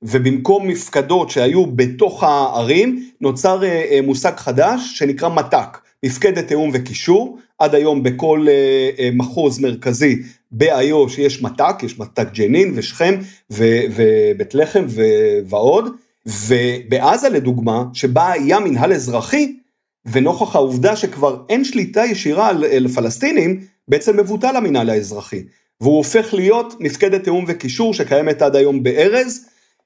ובמקום 0.01 0.67
מפקדות 0.67 1.29
שהיו 1.29 1.65
בתוך 1.65 2.23
הערים, 2.23 3.09
נוצר 3.21 3.63
אה, 3.63 3.85
אה, 3.91 3.99
מושג 4.03 4.33
חדש 4.37 4.81
שנקרא 4.97 5.29
מת"ק, 5.29 5.77
מפקדת 6.05 6.47
תיאום 6.47 6.71
וקישור, 6.73 7.37
עד 7.59 7.75
היום 7.75 8.03
בכל 8.03 8.47
מחוז 9.13 9.59
מרכזי 9.59 10.21
באיו"ש 10.51 11.17
יש 11.17 11.41
מת"ק, 11.41 11.83
יש 11.83 11.99
מת"ק 11.99 12.27
ג'נין 12.33 12.71
ושכם 12.75 13.15
ובית 13.49 14.55
לחם 14.55 14.85
ועוד, 15.45 15.85
ובעזה 16.25 17.29
לדוגמה, 17.29 17.83
שבה 17.93 18.31
היה 18.31 18.59
מנהל 18.59 18.93
אזרחי, 18.93 19.55
ונוכח 20.05 20.55
העובדה 20.55 20.95
שכבר 20.95 21.43
אין 21.49 21.63
שליטה 21.63 22.05
ישירה 22.05 22.49
על 22.49 22.87
פלסטינים, 22.87 23.59
בעצם 23.87 24.19
מבוטל 24.19 24.55
המנהל 24.55 24.89
האזרחי, 24.89 25.43
והוא 25.81 25.97
הופך 25.97 26.33
להיות 26.33 26.73
מפקדת 26.79 27.23
תיאום 27.23 27.45
וקישור 27.47 27.93
שקיימת 27.93 28.41
עד 28.41 28.55
היום 28.55 28.83
בארז, 28.83 29.45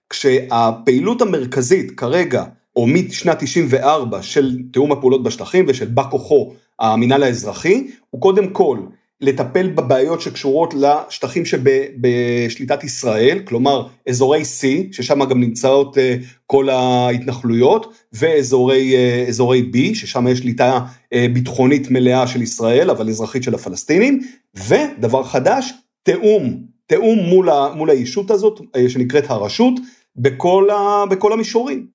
כשהפעילות 0.10 1.22
המרכזית 1.22 1.91
כרגע, 1.91 2.43
או 2.75 2.88
משנת 2.88 3.43
94 3.43 4.22
של 4.22 4.58
תיאום 4.74 4.91
הפעולות 4.91 5.24
בשטחים 5.24 5.65
ושל 5.67 5.88
בא 5.88 6.03
כוחו 6.03 6.53
המנהל 6.79 7.24
האזרחי, 7.24 7.88
הוא 8.10 8.22
קודם 8.22 8.50
כל 8.50 8.77
לטפל 9.21 9.67
בבעיות 9.67 10.21
שקשורות 10.21 10.73
לשטחים 10.73 11.45
שבשליטת 11.45 12.83
ישראל, 12.83 13.39
כלומר 13.45 13.87
אזורי 14.09 14.41
C, 14.41 14.65
ששם 14.91 15.25
גם 15.25 15.39
נמצאות 15.39 15.97
אה, 15.97 16.15
כל 16.45 16.69
ההתנחלויות, 16.69 17.93
ואזורי 18.13 18.95
אה, 18.95 19.61
B, 19.73 19.95
ששם 19.95 20.27
יש 20.27 20.39
שליטה 20.39 20.79
אה, 21.13 21.27
ביטחונית 21.33 21.91
מלאה 21.91 22.27
של 22.27 22.41
ישראל, 22.41 22.89
אבל 22.89 23.09
אזרחית 23.09 23.43
של 23.43 23.55
הפלסטינים, 23.55 24.19
ודבר 24.67 25.23
חדש, 25.23 25.73
תיאום, 26.03 26.63
תיאום 26.87 27.19
מול, 27.19 27.49
ה, 27.49 27.73
מול 27.75 27.89
הישות 27.89 28.31
הזאת, 28.31 28.61
שנקראת 28.87 29.29
הרשות, 29.29 29.73
בכל, 30.15 30.69
ה, 30.69 31.05
בכל 31.05 31.33
המישורים. 31.33 31.87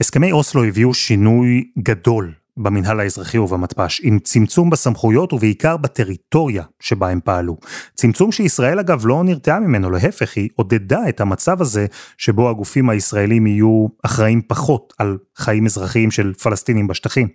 הסכמי 0.00 0.32
אוסלו 0.32 0.64
הביאו 0.64 0.94
שינוי 0.94 1.64
גדול 1.78 2.32
במנהל 2.56 3.00
האזרחי 3.00 3.38
ובמתפ"ש, 3.38 4.00
עם 4.04 4.18
צמצום 4.18 4.70
בסמכויות 4.70 5.32
ובעיקר 5.32 5.76
בטריטוריה 5.76 6.64
שבה 6.80 7.08
הם 7.08 7.20
פעלו. 7.24 7.56
צמצום 7.94 8.32
שישראל 8.32 8.78
אגב 8.78 9.06
לא 9.06 9.24
נרתעה 9.24 9.60
ממנו, 9.60 9.90
להפך, 9.90 10.36
היא 10.36 10.48
עודדה 10.54 11.08
את 11.08 11.20
המצב 11.20 11.60
הזה 11.60 11.86
שבו 12.18 12.50
הגופים 12.50 12.90
הישראלים 12.90 13.46
יהיו 13.46 13.86
אחראים 14.02 14.42
פחות 14.42 14.92
על 14.98 15.18
חיים 15.36 15.66
אזרחיים 15.66 16.10
של 16.10 16.32
פלסטינים 16.32 16.86
בשטחים. 16.86 17.28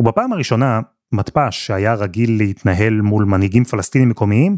ובפעם 0.00 0.32
הראשונה, 0.32 0.80
מתפ"ש, 1.12 1.66
שהיה 1.66 1.94
רגיל 1.94 2.36
להתנהל 2.38 3.00
מול 3.00 3.24
מנהיגים 3.24 3.64
פלסטינים 3.64 4.08
מקומיים, 4.08 4.56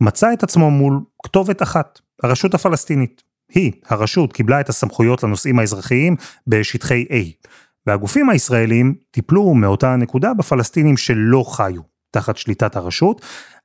מצא 0.00 0.32
את 0.32 0.42
עצמו 0.42 0.70
מול 0.70 1.00
כתובת 1.22 1.62
אחת, 1.62 2.00
הרשות 2.22 2.54
הפלסטינית. 2.54 3.22
היא, 3.54 3.72
הרשות, 3.86 4.32
קיבלה 4.32 4.60
את 4.60 4.68
הסמכויות 4.68 5.22
לנושאים 5.22 5.58
האזרחיים 5.58 6.16
בשטחי 6.46 7.06
A. 7.10 7.48
והגופים 7.90 8.30
הישראלים 8.30 8.94
טיפלו 9.10 9.54
מאותה 9.54 9.92
הנקודה 9.92 10.34
בפלסטינים 10.34 10.96
שלא 10.96 11.44
חיו 11.46 11.82
תחת 12.10 12.36
שליטת 12.36 12.76
הרשות, 12.76 13.20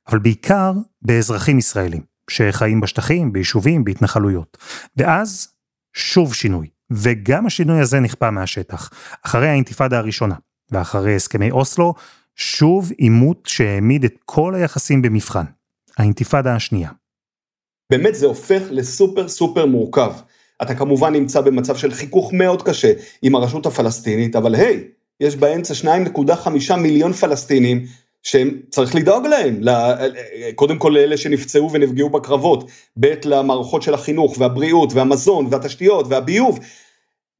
אבל 0.08 0.18
בעיקר 0.18 0.72
באזרחים 1.02 1.58
ישראלים, 1.58 2.02
שחיים 2.30 2.80
בשטחים, 2.80 3.32
ביישובים, 3.32 3.84
בהתנחלויות. 3.84 4.58
ואז 4.96 5.48
שוב 5.92 6.34
שינוי, 6.34 6.68
וגם 6.90 7.46
השינוי 7.46 7.80
הזה 7.80 8.00
נכפה 8.00 8.30
מהשטח. 8.30 8.90
אחרי 9.22 9.48
האינתיפאדה 9.48 9.98
הראשונה, 9.98 10.34
ואחרי 10.70 11.16
הסכמי 11.16 11.50
אוסלו, 11.50 11.94
שוב 12.36 12.90
עימות 12.98 13.46
שהעמיד 13.46 14.04
את 14.04 14.14
כל 14.24 14.54
היחסים 14.54 15.02
במבחן. 15.02 15.44
האינתיפאדה 15.98 16.54
השנייה. 16.54 16.90
באמת 17.90 18.14
זה 18.14 18.26
הופך 18.26 18.62
לסופר 18.70 19.28
סופר 19.28 19.66
מורכב. 19.66 20.12
אתה 20.62 20.74
כמובן 20.74 21.12
נמצא 21.12 21.40
במצב 21.40 21.76
של 21.76 21.90
חיכוך 21.90 22.32
מאוד 22.32 22.62
קשה 22.62 22.92
עם 23.22 23.34
הרשות 23.34 23.66
הפלסטינית, 23.66 24.36
אבל 24.36 24.54
היי, 24.54 24.84
יש 25.20 25.36
באמצע 25.36 25.74
2.5 26.14 26.76
מיליון 26.76 27.12
פלסטינים 27.12 27.84
שצריך 28.22 28.94
לדאוג 28.94 29.26
להם, 29.26 29.60
קודם 30.54 30.78
כל 30.78 30.88
לאלה 30.88 31.16
שנפצעו 31.16 31.72
ונפגעו 31.72 32.10
בקרבות, 32.10 32.70
ב' 33.00 33.14
למערכות 33.24 33.82
של 33.82 33.94
החינוך 33.94 34.36
והבריאות 34.38 34.92
והמזון 34.92 35.46
והתשתיות 35.50 36.06
והביוב. 36.08 36.58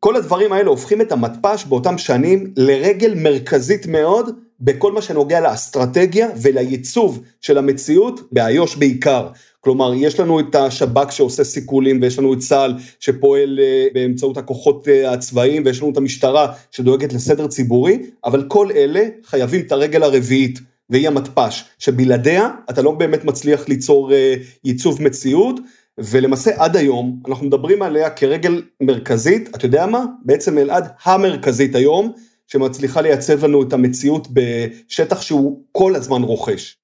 כל 0.00 0.16
הדברים 0.16 0.52
האלה 0.52 0.68
הופכים 0.70 1.00
את 1.00 1.12
המתפ"ש 1.12 1.64
באותם 1.64 1.98
שנים 1.98 2.52
לרגל 2.56 3.14
מרכזית 3.14 3.86
מאוד 3.86 4.45
בכל 4.60 4.92
מה 4.92 5.02
שנוגע 5.02 5.40
לאסטרטגיה 5.40 6.28
ולייצוב 6.42 7.22
של 7.40 7.58
המציאות, 7.58 8.20
באיו"ש 8.32 8.76
בעיקר. 8.76 9.28
כלומר, 9.60 9.92
יש 9.94 10.20
לנו 10.20 10.40
את 10.40 10.54
השב"כ 10.54 11.12
שעושה 11.12 11.44
סיכולים, 11.44 12.02
ויש 12.02 12.18
לנו 12.18 12.32
את 12.32 12.38
צה"ל 12.38 12.74
שפועל 13.00 13.60
אה, 13.62 13.86
באמצעות 13.94 14.36
הכוחות 14.36 14.88
אה, 14.88 15.12
הצבאיים, 15.12 15.62
ויש 15.66 15.82
לנו 15.82 15.92
את 15.92 15.96
המשטרה 15.96 16.52
שדואגת 16.70 17.12
לסדר 17.12 17.46
ציבורי, 17.46 17.98
אבל 18.24 18.44
כל 18.48 18.68
אלה 18.76 19.04
חייבים 19.24 19.60
את 19.60 19.72
הרגל 19.72 20.02
הרביעית, 20.02 20.58
והיא 20.90 21.08
המתפ"ש, 21.08 21.64
שבלעדיה 21.78 22.50
אתה 22.70 22.82
לא 22.82 22.90
באמת 22.90 23.24
מצליח 23.24 23.68
ליצור 23.68 24.12
אה, 24.12 24.34
ייצוב 24.64 25.02
מציאות, 25.02 25.60
ולמעשה 25.98 26.50
עד 26.56 26.76
היום 26.76 27.20
אנחנו 27.28 27.46
מדברים 27.46 27.82
עליה 27.82 28.10
כרגל 28.10 28.62
מרכזית, 28.80 29.48
אתה 29.56 29.66
יודע 29.66 29.86
מה? 29.86 30.04
בעצם 30.24 30.58
אלעד 30.58 30.88
המרכזית 31.04 31.74
היום, 31.74 32.12
שמצליחה 32.46 33.00
לייצב 33.00 33.44
לנו 33.44 33.62
את 33.62 33.72
המציאות 33.72 34.28
בשטח 34.32 35.20
שהוא 35.20 35.64
כל 35.72 35.94
הזמן 35.94 36.22
רוכש. 36.22 36.76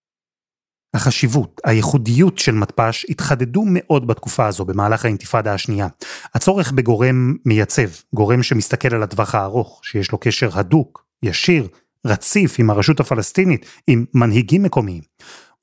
החשיבות, 0.94 1.61
הייחודיות 1.64 2.38
של 2.38 2.53
מתפ"ש 2.53 3.07
התחדדו 3.09 3.62
מאוד 3.66 4.07
בתקופה 4.07 4.46
הזו 4.46 4.64
במהלך 4.64 5.05
האינתיפאדה 5.05 5.55
השנייה. 5.55 5.88
הצורך 6.35 6.72
בגורם 6.72 7.35
מייצב, 7.44 7.88
גורם 8.14 8.42
שמסתכל 8.42 8.94
על 8.94 9.03
הטווח 9.03 9.35
הארוך, 9.35 9.81
שיש 9.85 10.12
לו 10.12 10.18
קשר 10.18 10.59
הדוק, 10.59 11.05
ישיר, 11.22 11.68
רציף 12.07 12.57
עם 12.59 12.70
הרשות 12.70 13.01
הפלסטינית, 13.01 13.66
עם 13.87 14.05
מנהיגים 14.14 14.62
מקומיים. 14.62 15.03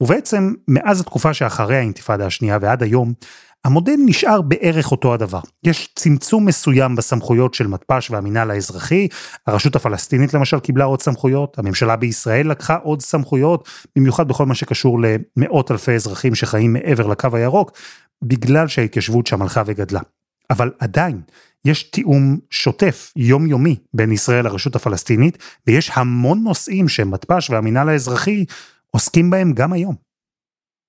ובעצם 0.01 0.53
מאז 0.67 0.99
התקופה 0.99 1.33
שאחרי 1.33 1.77
האינתיפאדה 1.77 2.25
השנייה 2.25 2.57
ועד 2.61 2.83
היום, 2.83 3.13
המודל 3.65 3.95
נשאר 4.05 4.41
בערך 4.41 4.91
אותו 4.91 5.13
הדבר. 5.13 5.39
יש 5.63 5.89
צמצום 5.95 6.45
מסוים 6.45 6.95
בסמכויות 6.95 7.53
של 7.53 7.67
מתפ"ש 7.67 8.11
והמינהל 8.11 8.51
האזרחי, 8.51 9.07
הרשות 9.47 9.75
הפלסטינית 9.75 10.33
למשל 10.33 10.59
קיבלה 10.59 10.85
עוד 10.85 11.01
סמכויות, 11.01 11.59
הממשלה 11.59 11.95
בישראל 11.95 12.51
לקחה 12.51 12.75
עוד 12.75 13.01
סמכויות, 13.01 13.69
במיוחד 13.95 14.27
בכל 14.27 14.45
מה 14.45 14.55
שקשור 14.55 14.99
למאות 15.01 15.71
אלפי 15.71 15.91
אזרחים 15.91 16.35
שחיים 16.35 16.73
מעבר 16.73 17.07
לקו 17.07 17.29
הירוק, 17.33 17.71
בגלל 18.23 18.67
שההתיישבות 18.67 19.27
שם 19.27 19.41
הלכה 19.41 19.63
וגדלה. 19.65 20.01
אבל 20.49 20.71
עדיין, 20.79 21.21
יש 21.65 21.83
תיאום 21.83 22.37
שוטף, 22.49 23.13
יומיומי, 23.15 23.75
בין 23.93 24.11
ישראל 24.11 24.45
לרשות 24.45 24.75
הפלסטינית, 24.75 25.37
ויש 25.67 25.91
המון 25.93 26.43
נושאים 26.43 26.89
שמתפ"ש 26.89 27.49
והמינהל 27.49 27.89
האזרחי 27.89 28.45
עוסקים 28.91 29.29
בהם 29.29 29.53
גם 29.53 29.73
היום. 29.73 29.95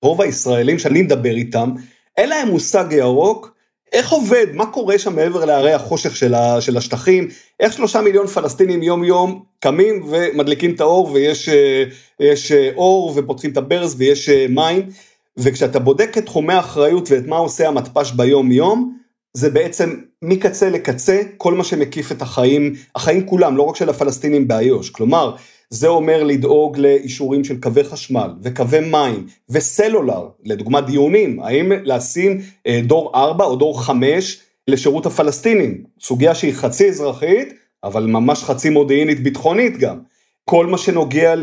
רוב 0.03 0.21
הישראלים 0.21 0.79
שאני 0.79 1.01
מדבר 1.01 1.31
איתם, 1.31 1.73
אין 2.21 2.29
להם 2.29 2.47
מושג 2.47 2.85
ירוק, 2.91 3.53
איך 3.93 4.11
עובד, 4.11 4.47
מה 4.53 4.65
קורה 4.65 4.99
שם 4.99 5.15
מעבר 5.15 5.45
להרי 5.45 5.73
החושך 5.73 6.15
של, 6.15 6.33
ה, 6.33 6.61
של 6.61 6.77
השטחים, 6.77 7.27
איך 7.59 7.73
שלושה 7.73 8.01
מיליון 8.01 8.27
פלסטינים 8.27 8.83
יום 8.83 9.03
יום 9.03 9.43
קמים 9.59 10.03
ומדליקים 10.09 10.75
את 10.75 10.81
האור 10.81 11.11
ויש 11.11 11.49
אה, 11.49 11.83
יש 12.19 12.51
אה, 12.51 12.69
אור 12.75 13.13
ופותחים 13.15 13.51
את 13.51 13.57
הברז 13.57 13.95
ויש 13.97 14.29
אה, 14.29 14.45
מים, 14.49 14.89
וכשאתה 15.37 15.79
בודק 15.79 16.17
את 16.17 16.25
תחומי 16.25 16.53
האחריות 16.53 17.11
ואת 17.11 17.27
מה 17.27 17.37
עושה 17.37 17.67
המתפ"ש 17.67 18.11
ביום 18.11 18.51
יום, 18.51 18.97
זה 19.33 19.49
בעצם 19.49 19.95
מקצה 20.21 20.69
לקצה 20.69 21.21
כל 21.37 21.53
מה 21.53 21.63
שמקיף 21.63 22.11
את 22.11 22.21
החיים, 22.21 22.73
החיים 22.95 23.27
כולם, 23.27 23.57
לא 23.57 23.63
רק 23.63 23.75
של 23.75 23.89
הפלסטינים 23.89 24.47
באיו"ש, 24.47 24.89
כלומר, 24.89 25.35
זה 25.73 25.87
אומר 25.87 26.23
לדאוג 26.23 26.77
לאישורים 26.77 27.43
של 27.43 27.59
קווי 27.59 27.83
חשמל 27.83 28.29
וקווי 28.41 28.79
מים 28.79 29.27
וסלולר, 29.49 30.27
לדוגמה 30.43 30.81
דיונים, 30.81 31.39
האם 31.39 31.71
לשים 31.83 32.41
אה, 32.67 32.79
דור 32.83 33.11
4 33.15 33.45
או 33.45 33.55
דור 33.55 33.83
5 33.83 34.39
לשירות 34.67 35.05
הפלסטינים, 35.05 35.83
סוגיה 35.99 36.35
שהיא 36.35 36.53
חצי 36.53 36.89
אזרחית, 36.89 37.53
אבל 37.83 38.05
ממש 38.05 38.43
חצי 38.43 38.69
מודיעינית 38.69 39.23
ביטחונית 39.23 39.77
גם. 39.77 39.97
כל 40.45 40.65
מה 40.65 40.77
שנוגע 40.77 41.33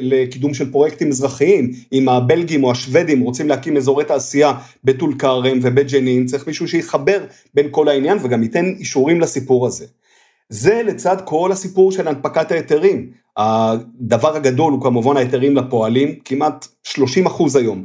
לקידום 0.00 0.54
של 0.54 0.72
פרויקטים 0.72 1.08
אזרחיים, 1.08 1.72
אם 1.92 2.08
הבלגים 2.08 2.64
או 2.64 2.70
השוודים 2.70 3.20
רוצים 3.20 3.48
להקים 3.48 3.76
אזורי 3.76 4.04
תעשייה 4.04 4.52
בטול 4.84 5.14
כרם 5.18 5.58
ובית 5.62 5.90
ג'נין, 5.92 6.26
צריך 6.26 6.46
מישהו 6.46 6.68
שיחבר 6.68 7.24
בין 7.54 7.68
כל 7.70 7.88
העניין 7.88 8.18
וגם 8.22 8.42
ייתן 8.42 8.64
אישורים 8.78 9.20
לסיפור 9.20 9.66
הזה. 9.66 9.86
זה 10.48 10.82
לצד 10.84 11.16
כל 11.24 11.52
הסיפור 11.52 11.92
של 11.92 12.08
הנפקת 12.08 12.50
ההיתרים. 12.50 13.10
הדבר 13.36 14.36
הגדול 14.36 14.72
הוא 14.72 14.82
כמובן 14.82 15.16
ההיתרים 15.16 15.56
לפועלים, 15.56 16.14
כמעט 16.24 16.66
30 16.84 17.26
אחוז 17.26 17.56
היום 17.56 17.84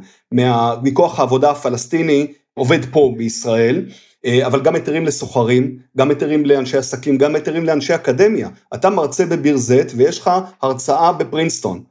מכוח 0.83 1.19
העבודה 1.19 1.51
הפלסטיני 1.51 2.27
עובד 2.53 2.85
פה 2.91 3.13
בישראל, 3.17 3.85
אה, 4.25 4.47
אבל 4.47 4.61
גם 4.61 4.75
היתרים 4.75 5.05
לסוחרים, 5.05 5.77
גם 5.97 6.09
היתרים 6.09 6.45
לאנשי 6.45 6.77
עסקים, 6.77 7.17
גם 7.17 7.35
היתרים 7.35 7.65
לאנשי 7.65 7.95
אקדמיה. 7.95 8.49
אתה 8.73 8.89
מרצה 8.89 9.25
בביר 9.25 9.57
זית 9.57 9.91
ויש 9.95 10.19
לך 10.19 10.31
הרצאה 10.61 11.13
בפרינסטון. 11.13 11.83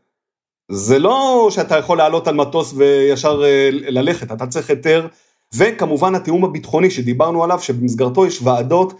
זה 0.70 0.98
לא 0.98 1.48
שאתה 1.50 1.78
יכול 1.78 1.98
לעלות 1.98 2.28
על 2.28 2.34
מטוס 2.34 2.72
וישר 2.76 3.42
אה, 3.44 3.68
ללכת, 3.72 4.32
אתה 4.32 4.46
צריך 4.46 4.70
היתר, 4.70 5.06
וכמובן 5.54 6.14
התיאום 6.14 6.44
הביטחוני 6.44 6.90
שדיברנו 6.90 7.44
עליו, 7.44 7.60
שבמסגרתו 7.60 8.26
יש 8.26 8.42
ועדות 8.42 8.92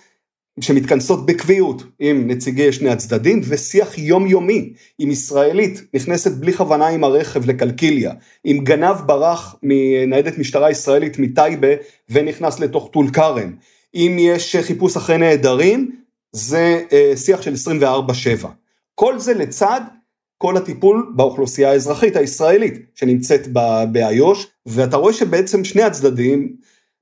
שמתכנסות 0.61 1.27
בקביעות 1.27 1.83
עם 1.99 2.31
נציגי 2.31 2.73
שני 2.73 2.91
הצדדים 2.91 3.41
ושיח 3.49 3.99
יומיומי 3.99 4.73
עם 4.99 5.11
ישראלית 5.11 5.83
נכנסת 5.95 6.33
בלי 6.33 6.53
כוונה 6.53 6.89
עם 6.89 7.05
הרכב 7.05 7.47
לקלקיליה, 7.47 8.13
עם 8.45 8.65
גנב 8.65 8.97
ברח 9.07 9.55
מניידת 9.63 10.39
משטרה 10.39 10.71
ישראלית 10.71 11.19
מטייבה 11.19 11.69
ונכנס 12.11 12.61
לתוך 12.61 12.89
טול 12.93 13.11
כרם, 13.11 13.53
אם 13.95 14.17
יש 14.21 14.57
חיפוש 14.57 14.97
אחרי 14.97 15.19
נעדרים 15.19 15.91
זה 16.33 16.83
אה, 16.93 17.13
שיח 17.17 17.43
של 17.43 17.55
24/7. 17.83 18.47
כל 18.95 19.19
זה 19.19 19.35
לצד 19.35 19.81
כל 20.39 20.57
הטיפול 20.57 21.13
באוכלוסייה 21.17 21.71
האזרחית 21.71 22.17
הישראלית 22.17 22.75
שנמצאת 22.95 23.49
באיו"ש 23.93 24.47
ואתה 24.67 24.97
רואה 24.97 25.13
שבעצם 25.13 25.65
שני 25.65 25.83
הצדדים 25.83 26.57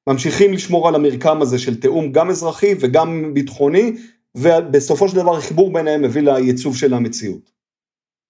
ממשיכים 0.08 0.52
לשמור 0.52 0.88
על 0.88 0.94
המרקם 0.94 1.42
הזה 1.42 1.58
של 1.58 1.80
תיאום 1.80 2.12
גם 2.12 2.30
אזרחי 2.30 2.74
וגם 2.80 3.34
ביטחוני, 3.34 3.96
ובסופו 4.34 5.08
של 5.08 5.16
דבר 5.16 5.36
החיבור 5.36 5.72
ביניהם 5.72 6.02
מביא 6.02 6.22
לייצוב 6.22 6.76
של 6.76 6.94
המציאות. 6.94 7.50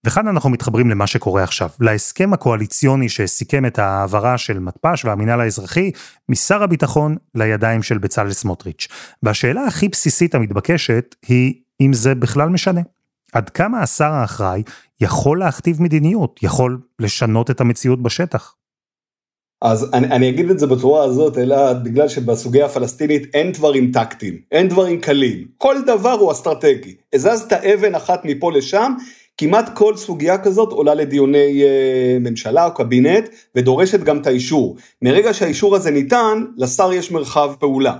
וכאן 0.06 0.28
אנחנו 0.28 0.50
מתחברים 0.50 0.90
למה 0.90 1.06
שקורה 1.06 1.42
עכשיו, 1.42 1.68
להסכם 1.80 2.32
הקואליציוני 2.32 3.08
שסיכם 3.08 3.66
את 3.66 3.78
ההעברה 3.78 4.38
של 4.38 4.58
מתפ"ש 4.58 5.04
והמינהל 5.04 5.40
האזרחי 5.40 5.90
משר 6.28 6.62
הביטחון 6.62 7.16
לידיים 7.34 7.82
של 7.82 7.98
בצלאל 7.98 8.32
סמוטריץ'. 8.32 8.88
והשאלה 9.22 9.64
הכי 9.64 9.88
בסיסית 9.88 10.34
המתבקשת 10.34 11.14
היא 11.28 11.54
אם 11.80 11.92
זה 11.92 12.14
בכלל 12.14 12.48
משנה. 12.48 12.80
עד 13.32 13.50
כמה 13.50 13.82
השר 13.82 14.12
האחראי 14.12 14.62
יכול 15.00 15.38
להכתיב 15.38 15.82
מדיניות, 15.82 16.40
יכול 16.42 16.80
לשנות 16.98 17.50
את 17.50 17.60
המציאות 17.60 18.02
בשטח. 18.02 18.54
אז 19.62 19.90
אני, 19.94 20.06
אני 20.06 20.28
אגיד 20.28 20.50
את 20.50 20.58
זה 20.58 20.66
בצורה 20.66 21.04
הזאת, 21.04 21.38
אלא 21.38 21.72
בגלל 21.72 22.08
שבסוגיה 22.08 22.66
הפלסטינית 22.66 23.34
אין 23.34 23.52
דברים 23.52 23.92
טקטיים, 23.92 24.38
אין 24.52 24.68
דברים 24.68 25.00
קלים, 25.00 25.46
כל 25.56 25.76
דבר 25.86 26.12
הוא 26.12 26.32
אסטרטגי. 26.32 26.94
הזזת 27.12 27.52
אבן 27.52 27.94
אחת 27.94 28.24
מפה 28.24 28.52
לשם, 28.52 28.92
כמעט 29.38 29.70
כל 29.74 29.96
סוגיה 29.96 30.38
כזאת 30.38 30.72
עולה 30.72 30.94
לדיוני 30.94 31.62
אה, 31.62 32.18
ממשלה 32.20 32.66
או 32.66 32.74
קבינט 32.74 33.28
ודורשת 33.54 34.00
גם 34.00 34.20
את 34.20 34.26
האישור. 34.26 34.76
מרגע 35.02 35.34
שהאישור 35.34 35.76
הזה 35.76 35.90
ניתן, 35.90 36.44
לשר 36.56 36.92
יש 36.92 37.10
מרחב 37.10 37.54
פעולה. 37.58 37.96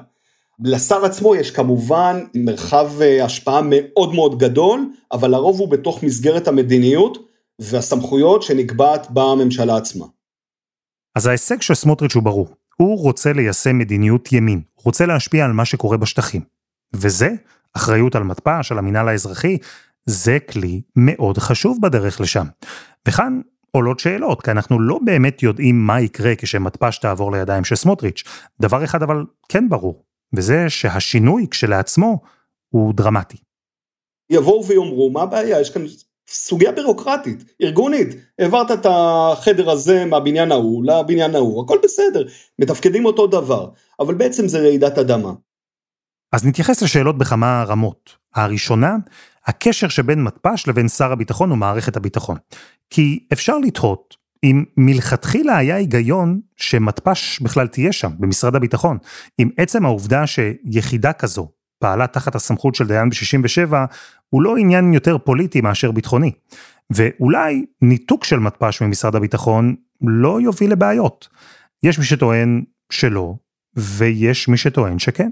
לשר 0.64 1.04
עצמו 1.04 1.34
יש 1.34 1.50
כמובן 1.50 2.24
מרחב 2.34 2.90
אה, 3.02 3.24
השפעה 3.24 3.60
מאוד 3.64 4.14
מאוד 4.14 4.38
גדול, 4.38 4.88
אבל 5.12 5.30
לרוב 5.30 5.60
הוא 5.60 5.68
בתוך 5.68 6.02
מסגרת 6.02 6.48
המדיניות 6.48 7.18
והסמכויות 7.58 8.42
שנקבעת 8.42 9.06
בממשלה 9.10 9.76
עצמה. 9.76 10.04
אז 11.18 11.26
ההישג 11.26 11.62
של 11.62 11.74
סמוטריץ' 11.74 12.14
הוא 12.14 12.22
ברור. 12.22 12.48
הוא 12.76 12.98
רוצה 12.98 13.32
ליישם 13.32 13.78
מדיניות 13.78 14.32
ימין, 14.32 14.60
הוא 14.74 14.82
רוצה 14.84 15.06
להשפיע 15.06 15.44
על 15.44 15.52
מה 15.52 15.64
שקורה 15.64 15.96
בשטחים. 15.96 16.42
וזה, 16.92 17.30
אחריות 17.76 18.14
על 18.14 18.22
מתפ"ש, 18.22 18.72
על 18.72 18.78
המינהל 18.78 19.08
האזרחי, 19.08 19.58
זה 20.06 20.38
כלי 20.50 20.82
מאוד 20.96 21.38
חשוב 21.38 21.78
בדרך 21.82 22.20
לשם. 22.20 22.46
וכאן 23.08 23.40
עולות 23.70 24.00
שאלות, 24.00 24.42
כי 24.42 24.50
אנחנו 24.50 24.80
לא 24.80 24.98
באמת 25.04 25.42
יודעים 25.42 25.86
מה 25.86 26.00
יקרה 26.00 26.34
כשמתפ"ש 26.38 26.98
תעבור 26.98 27.32
לידיים 27.32 27.64
של 27.64 27.76
סמוטריץ'. 27.76 28.24
דבר 28.60 28.84
אחד 28.84 29.02
אבל 29.02 29.24
כן 29.48 29.68
ברור, 29.68 30.04
וזה 30.36 30.64
שהשינוי 30.68 31.46
כשלעצמו 31.50 32.20
הוא 32.68 32.94
דרמטי. 32.94 33.36
יבואו 34.30 34.66
ויאמרו, 34.66 35.10
מה 35.10 35.22
הבעיה? 35.22 35.60
יש 35.60 35.70
כאן 35.70 35.82
סוגיה 36.30 36.72
בירוקרטית, 36.72 37.44
ארגונית, 37.62 38.08
העברת 38.38 38.70
את 38.70 38.86
החדר 38.90 39.70
הזה 39.70 40.04
מהבניין 40.04 40.52
ההוא 40.52 40.84
לבניין 40.84 41.34
ההוא, 41.34 41.64
הכל 41.64 41.78
בסדר, 41.82 42.24
מתפקדים 42.58 43.04
אותו 43.04 43.26
דבר, 43.26 43.68
אבל 44.00 44.14
בעצם 44.14 44.48
זה 44.48 44.58
רעידת 44.58 44.98
אדמה. 44.98 45.32
אז 46.32 46.46
נתייחס 46.46 46.82
לשאלות 46.82 47.18
בכמה 47.18 47.64
רמות. 47.68 48.16
הראשונה, 48.34 48.96
הקשר 49.46 49.88
שבין 49.88 50.22
מתפ"ש 50.22 50.68
לבין 50.68 50.88
שר 50.88 51.12
הביטחון 51.12 51.52
ומערכת 51.52 51.96
הביטחון. 51.96 52.36
כי 52.90 53.26
אפשר 53.32 53.58
לתהות 53.58 54.16
אם 54.44 54.64
מלכתחילה 54.76 55.56
היה 55.56 55.76
היגיון 55.76 56.40
שמתפ"ש 56.56 57.40
בכלל 57.40 57.66
תהיה 57.66 57.92
שם, 57.92 58.10
במשרד 58.18 58.56
הביטחון. 58.56 58.98
עם 59.38 59.50
עצם 59.56 59.84
העובדה 59.84 60.26
שיחידה 60.26 61.12
כזו 61.12 61.48
פעלה 61.78 62.06
תחת 62.06 62.34
הסמכות 62.34 62.74
של 62.74 62.86
דיין 62.86 63.10
ב-67, 63.10 63.74
הוא 64.30 64.42
לא 64.42 64.56
עניין 64.56 64.92
יותר 64.92 65.18
פוליטי 65.18 65.60
מאשר 65.60 65.90
ביטחוני. 65.90 66.32
ואולי 66.90 67.64
ניתוק 67.82 68.24
של 68.24 68.38
מתפ"ש 68.38 68.82
ממשרד 68.82 69.16
הביטחון 69.16 69.74
לא 70.00 70.40
יוביל 70.40 70.72
לבעיות. 70.72 71.28
יש 71.82 71.98
מי 71.98 72.04
שטוען 72.04 72.62
שלא, 72.92 73.34
ויש 73.76 74.48
מי 74.48 74.56
שטוען 74.56 74.98
שכן. 74.98 75.28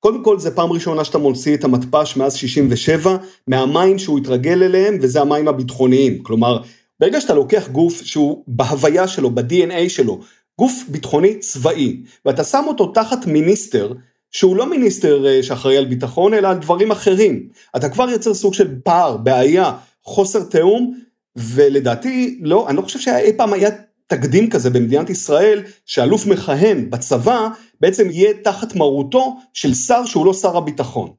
קודם 0.00 0.24
כל 0.24 0.38
זה 0.38 0.54
פעם 0.54 0.72
ראשונה 0.72 1.04
שאתה 1.04 1.18
מוציא 1.18 1.54
את 1.54 1.64
המתפ"ש 1.64 2.16
מאז 2.16 2.34
67 2.34 3.16
מהמים 3.48 3.98
שהוא 3.98 4.18
התרגל 4.18 4.62
אליהם 4.62 4.98
וזה 5.02 5.20
המים 5.20 5.48
הביטחוניים. 5.48 6.22
כלומר, 6.22 6.62
ברגע 7.00 7.20
שאתה 7.20 7.34
לוקח 7.34 7.68
גוף 7.68 8.02
שהוא 8.02 8.44
בהוויה 8.46 9.08
שלו, 9.08 9.30
ב-DNA 9.30 9.88
שלו, 9.88 10.20
גוף 10.58 10.72
ביטחוני 10.88 11.38
צבאי, 11.38 12.02
ואתה 12.24 12.44
שם 12.44 12.64
אותו 12.66 12.86
תחת 12.86 13.26
מיניסטר 13.26 13.92
שהוא 14.30 14.56
לא 14.56 14.70
מיניסטר 14.70 15.26
אה, 15.26 15.42
שאחראי 15.42 15.76
על 15.76 15.84
ביטחון, 15.84 16.34
אלא 16.34 16.48
על 16.48 16.58
דברים 16.58 16.90
אחרים. 16.90 17.48
אתה 17.76 17.88
כבר 17.88 18.08
יוצר 18.08 18.34
סוג 18.34 18.54
של 18.54 18.74
פער, 18.84 19.16
בעיה, 19.16 19.72
חוסר 20.04 20.42
תיאום, 20.42 21.00
ולדעתי, 21.36 22.38
לא, 22.42 22.68
אני 22.68 22.76
לא 22.76 22.82
חושב 22.82 22.98
שאי 22.98 23.32
פעם 23.36 23.52
היה 23.52 23.70
תקדים 24.06 24.50
כזה 24.50 24.70
במדינת 24.70 25.10
ישראל, 25.10 25.62
שאלוף 25.86 26.26
מכהן 26.26 26.90
בצבא, 26.90 27.48
בעצם 27.80 28.10
יהיה 28.10 28.34
תחת 28.44 28.76
מרותו 28.76 29.36
של 29.52 29.74
שר 29.74 30.04
שהוא 30.04 30.26
לא 30.26 30.34
שר 30.34 30.56
הביטחון. 30.56 31.10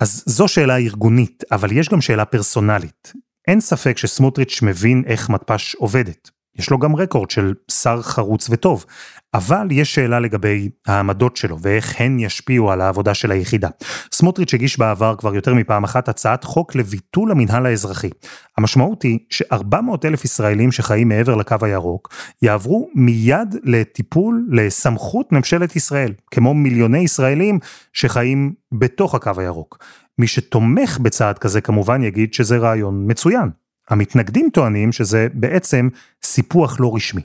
אז 0.00 0.22
זו 0.26 0.48
שאלה 0.48 0.76
ארגונית, 0.76 1.44
אבל 1.52 1.78
יש 1.78 1.88
גם 1.88 2.00
שאלה 2.00 2.24
פרסונלית. 2.24 3.12
אין 3.48 3.60
ספק 3.60 3.98
שסמוטריץ' 3.98 4.62
מבין 4.62 5.02
איך 5.06 5.30
מתפ"ש 5.30 5.74
עובדת. 5.74 6.30
יש 6.58 6.70
לו 6.70 6.78
גם 6.78 6.96
רקורד 6.96 7.30
של 7.30 7.54
שר 7.70 8.02
חרוץ 8.02 8.50
וטוב, 8.50 8.84
אבל 9.34 9.68
יש 9.70 9.94
שאלה 9.94 10.20
לגבי 10.20 10.70
העמדות 10.86 11.36
שלו 11.36 11.56
ואיך 11.60 12.00
הן 12.00 12.18
ישפיעו 12.18 12.70
על 12.70 12.80
העבודה 12.80 13.14
של 13.14 13.30
היחידה. 13.30 13.68
סמוטריץ' 14.12 14.54
הגיש 14.54 14.78
בעבר 14.78 15.14
כבר 15.18 15.34
יותר 15.34 15.54
מפעם 15.54 15.84
אחת 15.84 16.08
הצעת 16.08 16.44
חוק 16.44 16.74
לביטול 16.74 17.30
המנהל 17.30 17.66
האזרחי. 17.66 18.10
המשמעות 18.58 19.02
היא 19.02 19.18
ש-400 19.30 19.76
אלף 20.04 20.24
ישראלים 20.24 20.72
שחיים 20.72 21.08
מעבר 21.08 21.34
לקו 21.34 21.56
הירוק 21.62 22.14
יעברו 22.42 22.88
מיד 22.94 23.56
לטיפול 23.64 24.48
לסמכות 24.50 25.32
ממשלת 25.32 25.76
ישראל, 25.76 26.12
כמו 26.30 26.54
מיליוני 26.54 26.98
ישראלים 26.98 27.58
שחיים 27.92 28.52
בתוך 28.72 29.14
הקו 29.14 29.32
הירוק. 29.36 29.78
מי 30.18 30.26
שתומך 30.26 30.98
בצעד 30.98 31.38
כזה 31.38 31.60
כמובן 31.60 32.02
יגיד 32.02 32.34
שזה 32.34 32.58
רעיון 32.58 33.04
מצוין. 33.10 33.50
המתנגדים 33.90 34.48
טוענים 34.52 34.92
שזה 34.92 35.28
בעצם 35.34 35.88
סיפוח 36.22 36.80
לא 36.80 36.92
רשמי. 36.94 37.22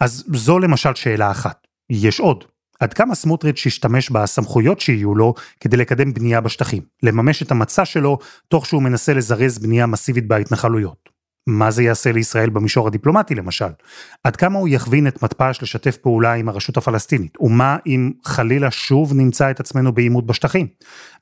אז 0.00 0.24
זו 0.34 0.58
למשל 0.58 0.94
שאלה 0.94 1.30
אחת. 1.30 1.66
יש 1.90 2.20
עוד. 2.20 2.44
עד 2.80 2.94
כמה 2.94 3.14
סמוטריץ' 3.14 3.66
ישתמש 3.66 4.10
בסמכויות 4.10 4.80
שיהיו 4.80 5.14
לו 5.14 5.34
כדי 5.60 5.76
לקדם 5.76 6.14
בנייה 6.14 6.40
בשטחים, 6.40 6.82
לממש 7.02 7.42
את 7.42 7.50
המצע 7.50 7.84
שלו 7.84 8.18
תוך 8.48 8.66
שהוא 8.66 8.82
מנסה 8.82 9.14
לזרז 9.14 9.58
בנייה 9.58 9.86
מסיבית 9.86 10.28
בהתנחלויות. 10.28 11.09
מה 11.50 11.70
זה 11.70 11.82
יעשה 11.82 12.12
לישראל 12.12 12.50
במישור 12.50 12.86
הדיפלומטי 12.86 13.34
למשל? 13.34 13.70
עד 14.24 14.36
כמה 14.36 14.58
הוא 14.58 14.68
יכווין 14.68 15.06
את 15.06 15.22
מתפ"ש 15.22 15.62
לשתף 15.62 15.96
פעולה 15.96 16.32
עם 16.32 16.48
הרשות 16.48 16.76
הפלסטינית? 16.76 17.40
ומה 17.40 17.76
אם 17.86 18.12
חלילה 18.24 18.70
שוב 18.70 19.14
נמצא 19.14 19.50
את 19.50 19.60
עצמנו 19.60 19.92
בעימות 19.92 20.26
בשטחים? 20.26 20.66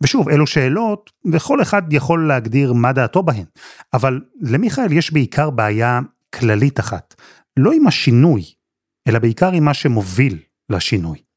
ושוב, 0.03 0.29
אלו 0.29 0.47
שאלות, 0.47 1.11
וכל 1.33 1.63
אחד 1.63 1.93
יכול 1.93 2.29
להגדיר 2.29 2.73
מה 2.73 2.93
דעתו 2.93 3.23
בהן. 3.23 3.45
אבל 3.95 4.21
למיכאל 4.41 4.93
יש 4.93 5.13
בעיקר 5.13 5.51
בעיה 5.51 6.01
כללית 6.35 6.81
אחת. 6.81 7.15
לא 7.57 7.73
עם 7.73 7.87
השינוי, 7.87 8.43
אלא 9.09 9.19
בעיקר 9.19 9.53
עם 9.53 9.65
מה 9.65 9.75
שמוביל 9.75 10.39
לשינוי. 10.71 11.28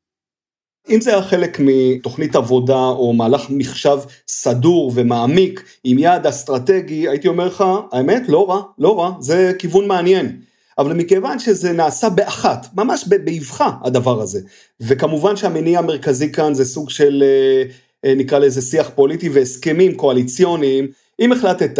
אם 0.90 1.02
זה 1.02 1.12
היה 1.12 1.22
חלק 1.22 1.58
מתוכנית 1.60 2.36
עבודה 2.36 2.86
או 2.86 3.14
מהלך 3.14 3.46
מחשב 3.50 3.98
סדור 4.28 4.92
ומעמיק 4.96 5.64
עם 5.84 6.00
יעד 6.00 6.28
אסטרטגי, 6.28 7.10
הייתי 7.10 7.28
אומר 7.28 7.48
לך, 7.48 7.64
האמת, 7.92 8.22
לא 8.28 8.50
רע, 8.50 8.62
לא 8.78 9.00
רע, 9.00 9.12
זה 9.20 9.52
כיוון 9.60 9.88
מעניין. 9.88 10.42
אבל 10.78 10.94
מכיוון 10.94 11.40
שזה 11.40 11.72
נעשה 11.72 12.10
באחת, 12.10 12.68
ממש 12.74 13.06
באבחה 13.08 13.70
הדבר 13.84 14.22
הזה, 14.22 14.40
וכמובן 14.82 15.36
שהמניע 15.36 15.80
המרכזי 15.80 16.32
כאן 16.32 16.54
זה 16.54 16.66
סוג 16.66 16.90
של, 16.90 17.24
אה, 17.26 17.64
אה, 18.06 18.16
נקרא 18.16 18.40
לזה 18.40 18.62
שיח 18.62 18.92
פוליטי 18.96 19.30
והסכמים 19.30 19.96
קואליציוניים, 19.96 20.88
אם 21.20 21.32
החלטת 21.32 21.80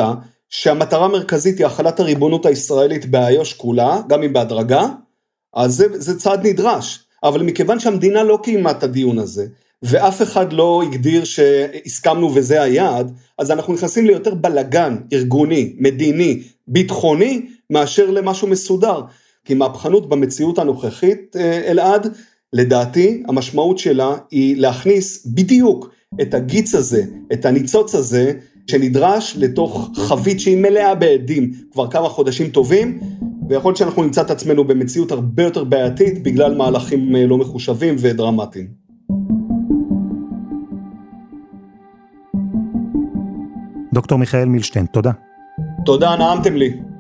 שהמטרה 0.50 1.06
המרכזית 1.06 1.58
היא 1.58 1.66
החלת 1.66 2.00
הריבונות 2.00 2.46
הישראלית 2.46 3.06
באיו"ש 3.06 3.54
כולה, 3.54 4.02
גם 4.08 4.24
אם 4.24 4.34
בהדרגה, 4.34 4.88
אז 5.54 5.76
זה, 5.76 5.86
זה 6.00 6.20
צעד 6.20 6.48
נדרש. 6.48 7.00
אבל 7.24 7.42
מכיוון 7.44 7.80
שהמדינה 7.80 8.24
לא 8.24 8.40
קיימה 8.44 8.72
את 8.72 8.84
הדיון 8.84 9.20
הזה, 9.20 9.46
ואף 9.84 10.22
אחד 10.22 10.54
לא 10.54 10.84
הגדיר 10.84 11.24
שהסכמנו 11.24 12.36
וזה 12.36 12.62
היעד, 12.62 13.12
אז 13.38 13.52
אנחנו 13.52 13.74
נכנסים 13.74 14.06
ליותר 14.06 14.34
בלגן 14.34 14.98
ארגוני, 15.14 15.74
מדיני, 15.78 16.44
ביטחוני, 16.68 17.46
מאשר 17.70 18.12
למשהו 18.12 18.48
מסודר. 18.48 19.02
כי 19.46 19.54
מהפכנות 19.54 20.10
במציאות 20.10 20.60
הנוכחית, 20.60 21.36
אה, 21.40 21.62
אלעד, 21.72 22.08
לדעתי 22.54 23.24
המשמעות 23.28 23.78
שלה 23.78 24.16
היא 24.32 24.58
להכניס 24.58 25.26
בדיוק 25.26 25.90
את 26.22 26.34
הגיץ 26.34 26.76
הזה, 26.76 27.04
את 27.34 27.46
הניצוץ 27.46 27.96
הזה, 27.96 28.34
שנדרש 28.68 29.36
לתוך 29.38 29.90
חבית 29.94 30.40
שהיא 30.40 30.58
מלאה 30.58 30.96
בעדים 30.96 31.52
כבר 31.72 31.88
כמה 31.88 32.10
חודשים 32.10 32.50
טובים, 32.50 33.00
ויכול 33.52 33.70
להיות 33.70 33.78
שאנחנו 33.78 34.04
נמצא 34.04 34.22
את 34.22 34.32
עצמנו 34.32 34.64
במציאות 34.64 35.12
הרבה 35.12 35.44
יותר 35.44 35.64
בעייתית 35.64 36.24
בגלל 36.24 36.56
מהלכים 36.56 37.16
אה, 37.16 37.26
לא 37.26 37.38
מחושבים 37.38 37.96
ודרמטיים. 38.00 38.68
דוקטור 43.94 44.18
מיכאל 44.20 44.46
מילשטיין, 44.46 44.86
תודה. 44.86 45.12
תודה, 45.86 46.16
נעמתם 46.16 46.56
לי. 46.56 46.91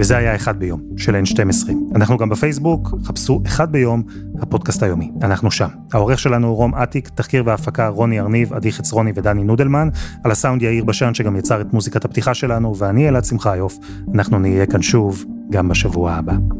וזה 0.00 0.16
היה 0.16 0.36
אחד 0.36 0.58
ביום 0.58 0.80
של 0.96 1.22
N12. 1.24 1.70
אנחנו 1.94 2.16
גם 2.16 2.28
בפייסבוק, 2.28 2.94
חפשו 3.04 3.42
אחד 3.46 3.72
ביום, 3.72 4.02
הפודקאסט 4.42 4.82
היומי. 4.82 5.10
אנחנו 5.22 5.50
שם. 5.50 5.68
העורך 5.92 6.18
שלנו 6.18 6.48
הוא 6.48 6.56
רום 6.56 6.74
אטיק, 6.74 7.08
תחקיר 7.08 7.42
והפקה 7.46 7.88
רוני 7.88 8.20
ארניב, 8.20 8.52
עדי 8.52 8.72
חצרוני 8.72 9.12
ודני 9.14 9.44
נודלמן, 9.44 9.88
על 10.24 10.30
הסאונד 10.30 10.62
יאיר 10.62 10.84
בשן 10.84 11.14
שגם 11.14 11.36
יצר 11.36 11.60
את 11.60 11.72
מוזיקת 11.72 12.04
הפתיחה 12.04 12.34
שלנו, 12.34 12.76
ואני 12.76 13.08
אלעד 13.08 13.24
שמחיוף. 13.24 13.78
אנחנו 14.14 14.38
נהיה 14.38 14.66
כאן 14.66 14.82
שוב 14.82 15.24
גם 15.50 15.68
בשבוע 15.68 16.12
הבא. 16.12 16.59